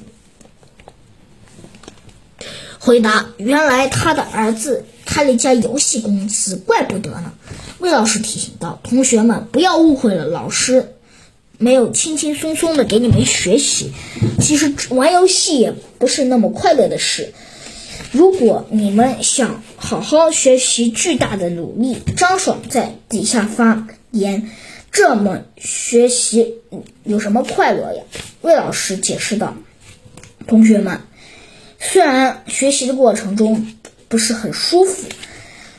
[2.79, 7.33] 回答：原来他的儿子开了一家游戏公司，怪不得呢。
[7.79, 10.95] 魏老师提醒道：“同学们不要误会了，老师
[11.59, 13.93] 没有轻轻松松的给你们学习。
[14.41, 17.33] 其实玩游戏也不是那么快乐的事。
[18.11, 24.51] 如果你们想好好学习，巨大的努力。”张爽在底下发言
[24.91, 26.55] ：“这么学习
[27.05, 28.03] 有什么快乐呀？”
[28.43, 29.55] 魏老师解释道
[30.49, 31.01] ：“同学们。”
[31.81, 33.73] 虽然学习的过程中
[34.09, 35.09] 不是很舒服，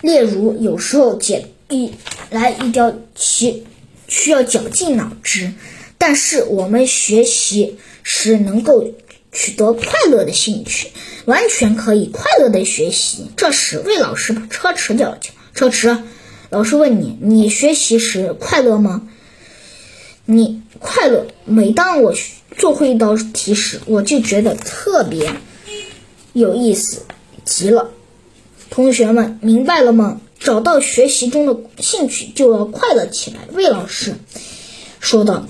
[0.01, 1.91] 例如有时候解一
[2.31, 3.63] 来一条题
[4.07, 5.53] 需要绞尽脑汁，
[5.99, 8.91] 但是我们学习时能够
[9.31, 10.89] 取得快乐的兴趣，
[11.25, 13.29] 完全可以快乐的学习。
[13.37, 15.19] 这时，魏老师把车迟叫了
[15.53, 15.95] 车迟，
[16.49, 19.07] 老师问你：你学习时快乐吗？
[20.25, 21.27] 你快乐。
[21.45, 22.15] 每当我
[22.57, 25.31] 做会一道题时，我就觉得特别
[26.33, 27.03] 有意思
[27.45, 27.91] 极了。
[28.71, 30.21] 同学们明白了吗？
[30.39, 33.39] 找到学习中的兴趣，就要快乐起来。
[33.53, 34.15] 魏老师
[34.99, 35.45] 说道：“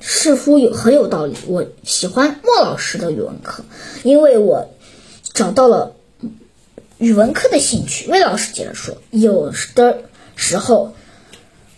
[0.00, 3.64] 似乎有很有道理。”我喜欢莫老师的语文课，
[4.02, 4.70] 因为我
[5.32, 5.94] 找到了
[6.98, 8.08] 语文课的兴趣。
[8.08, 10.02] 魏老师接着说：“有的
[10.36, 10.94] 时候。”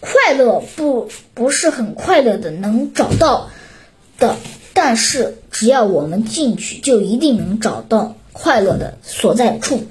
[0.05, 3.51] 快乐不不是很快乐的，能找到
[4.19, 4.37] 的，
[4.75, 9.85] 但是只要我们进去，就一定能找到快乐的所在处。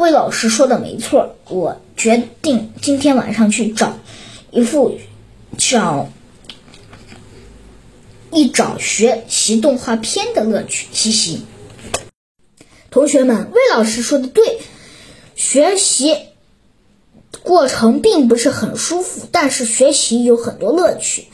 [0.00, 3.98] 魏老师说的没错，我决定今天晚上去找
[4.50, 4.98] 一副
[5.58, 6.08] 找
[8.32, 10.86] 一找学习动画片的乐趣。
[10.90, 11.42] 嘻嘻，
[12.90, 14.60] 同学们，魏老师说的对，
[15.36, 16.16] 学习。
[17.42, 21.26] 过程并不是很舒服，但是学习有很多乐趣，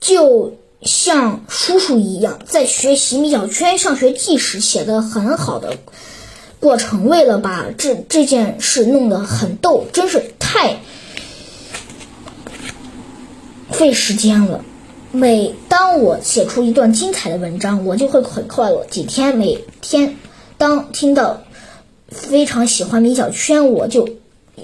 [0.00, 5.78] 就像叔叔一样，在学习《米小圈上学记》时写的很好的
[6.60, 7.08] 过程。
[7.08, 10.76] 为了把这这件事弄得很逗，真是太
[13.70, 14.64] 费时间了。
[15.10, 18.84] 每当我写出一段精彩的文章，我就会很快乐。
[18.84, 20.16] 几天每天，
[20.58, 21.42] 当听到
[22.08, 24.08] 非常喜欢米小圈，我就。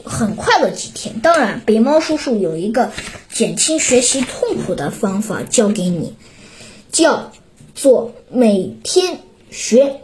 [0.05, 1.21] 很快乐几天。
[1.21, 2.91] 当然，北猫叔叔有一个
[3.33, 6.15] 减轻学习痛苦的方法教给你，
[6.93, 7.33] 叫
[7.75, 9.21] 做每天
[9.51, 10.01] 学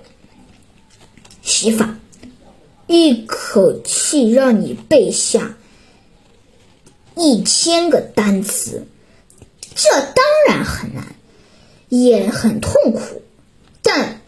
[1.43, 1.99] 习法，
[2.86, 5.57] 一口气让你背下
[7.16, 8.86] 一千个单词。
[9.74, 11.14] 这当然很难，
[11.88, 13.22] 也很痛苦。
[13.82, 14.20] 但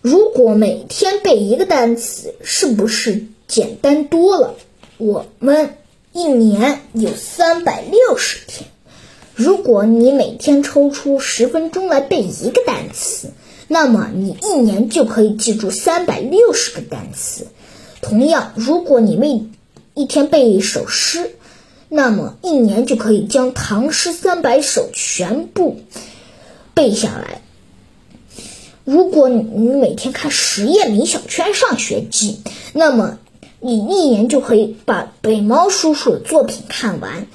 [0.00, 4.54] 如果每天背一个单词，是不是简单多了？
[4.98, 5.76] 我们
[6.12, 8.68] 一年有三百六十天，
[9.34, 13.30] 如果你每天抽出十分钟来背一个单词，
[13.72, 17.46] 那么你一年就可以记住三百六十个单词。
[18.02, 19.46] 同样，如果你每
[19.94, 21.30] 一天背一首诗，
[21.88, 25.80] 那么一年就可以将唐诗三百首全部
[26.74, 27.40] 背下来。
[28.84, 32.40] 如果你每天看十页《米小圈上学记》，
[32.74, 33.18] 那么。
[33.64, 37.28] 你一年就可以把北猫叔叔的作品看完，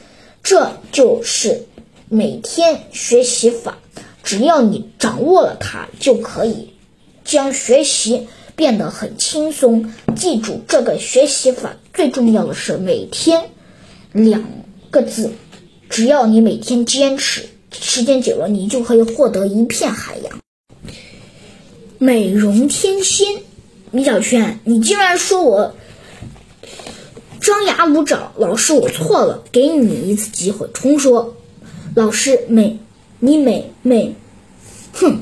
[0.44, 1.64] 这就是
[2.10, 3.78] 每天学习法。
[4.28, 6.74] 只要你掌握了它，就可以
[7.24, 9.94] 将学习变得很轻松。
[10.18, 13.46] 记住这个学习法，最重要的是每天
[14.12, 14.44] 两
[14.92, 15.32] 个字。
[15.90, 20.40] 只要你每天坚持，时间久了，你就可以获得一片海洋。
[21.98, 23.44] 美容天仙，
[23.92, 25.74] 米小圈，你竟然说我。
[27.40, 31.38] 张牙舞爪，老师，我错了，给你一次机会，重说。
[31.96, 32.78] 老师，美，
[33.20, 34.16] 你美美，
[34.94, 35.22] 哼，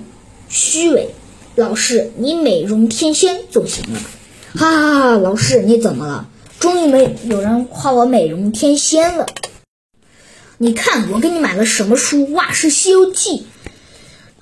[0.49, 1.11] 虚伪。
[1.55, 3.99] 老师，你美容天仙就行了。
[4.53, 5.17] 哈哈哈！
[5.17, 6.27] 老师，你怎么了？
[6.59, 9.25] 终于没有人夸我美容天仙了。
[10.57, 12.31] 你看，我给你买了什么书？
[12.33, 13.37] 哇，是《西游记》。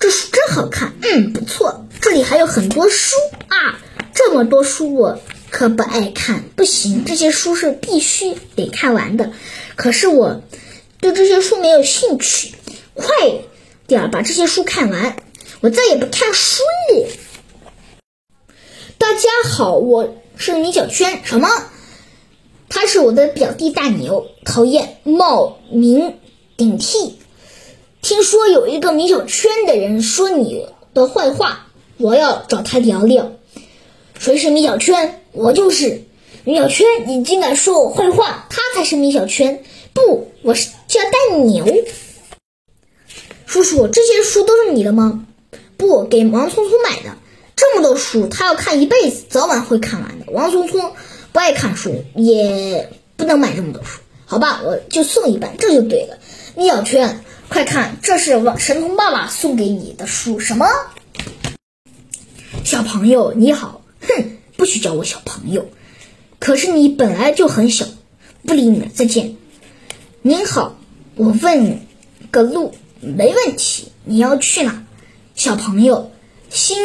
[0.00, 0.92] 这书真好看。
[1.02, 1.86] 嗯，不错。
[2.00, 3.14] 这里还有很多书
[3.46, 3.78] 啊，
[4.12, 5.20] 这么多书我。
[5.50, 9.30] 可不爱看，不行，这些书是必须得看完的。
[9.76, 10.42] 可是我
[10.98, 12.54] 对这些书没有兴趣，
[12.94, 13.06] 快
[13.88, 15.16] 点把这些书看完，
[15.60, 17.08] 我再也不看书了。
[18.98, 21.20] 大家好，我是米小圈。
[21.24, 21.48] 什么？
[22.68, 26.18] 他是我的表弟大牛，讨厌冒名
[26.56, 27.18] 顶替。
[28.00, 31.66] 听说有一个米小圈的人说你的坏话，
[31.96, 33.32] 我要找他聊聊。
[34.18, 35.22] 谁是米小圈？
[35.32, 36.04] 我就是
[36.44, 36.86] 米小圈。
[37.06, 38.46] 你竟敢说我坏话！
[38.50, 39.64] 他才是米小圈。
[39.92, 41.66] 不，我是叫大牛。
[43.54, 45.24] 叔叔，这些书都是你的吗？
[45.76, 47.16] 不，给王聪聪买的。
[47.54, 50.32] 这么多书，他要看一辈子，早晚会看完的。
[50.32, 50.90] 王聪聪
[51.30, 54.00] 不爱看书，也不能买这么多书。
[54.24, 56.18] 好吧，我就送一半，这就对了。
[56.56, 60.40] 米小圈，快看，这是王神童爸爸送给你的书。
[60.40, 60.66] 什么？
[62.64, 63.82] 小朋友，你好。
[64.00, 65.68] 哼，不许叫我小朋友。
[66.40, 67.86] 可是你本来就很小，
[68.44, 69.36] 不理你了，再见。
[70.22, 70.76] 您好，
[71.14, 71.78] 我问
[72.32, 72.74] 个路，
[73.04, 73.92] 没问题。
[74.04, 74.84] 你要去哪？
[75.34, 76.10] 小朋友，
[76.50, 76.76] 新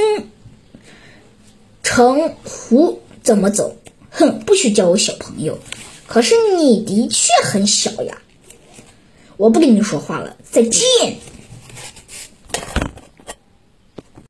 [1.84, 3.76] 城湖怎么走？
[4.12, 5.60] 哼，不许叫我小朋友。
[6.08, 8.22] 可是你的确很小呀。
[9.38, 10.84] 我不跟你说话了，再见。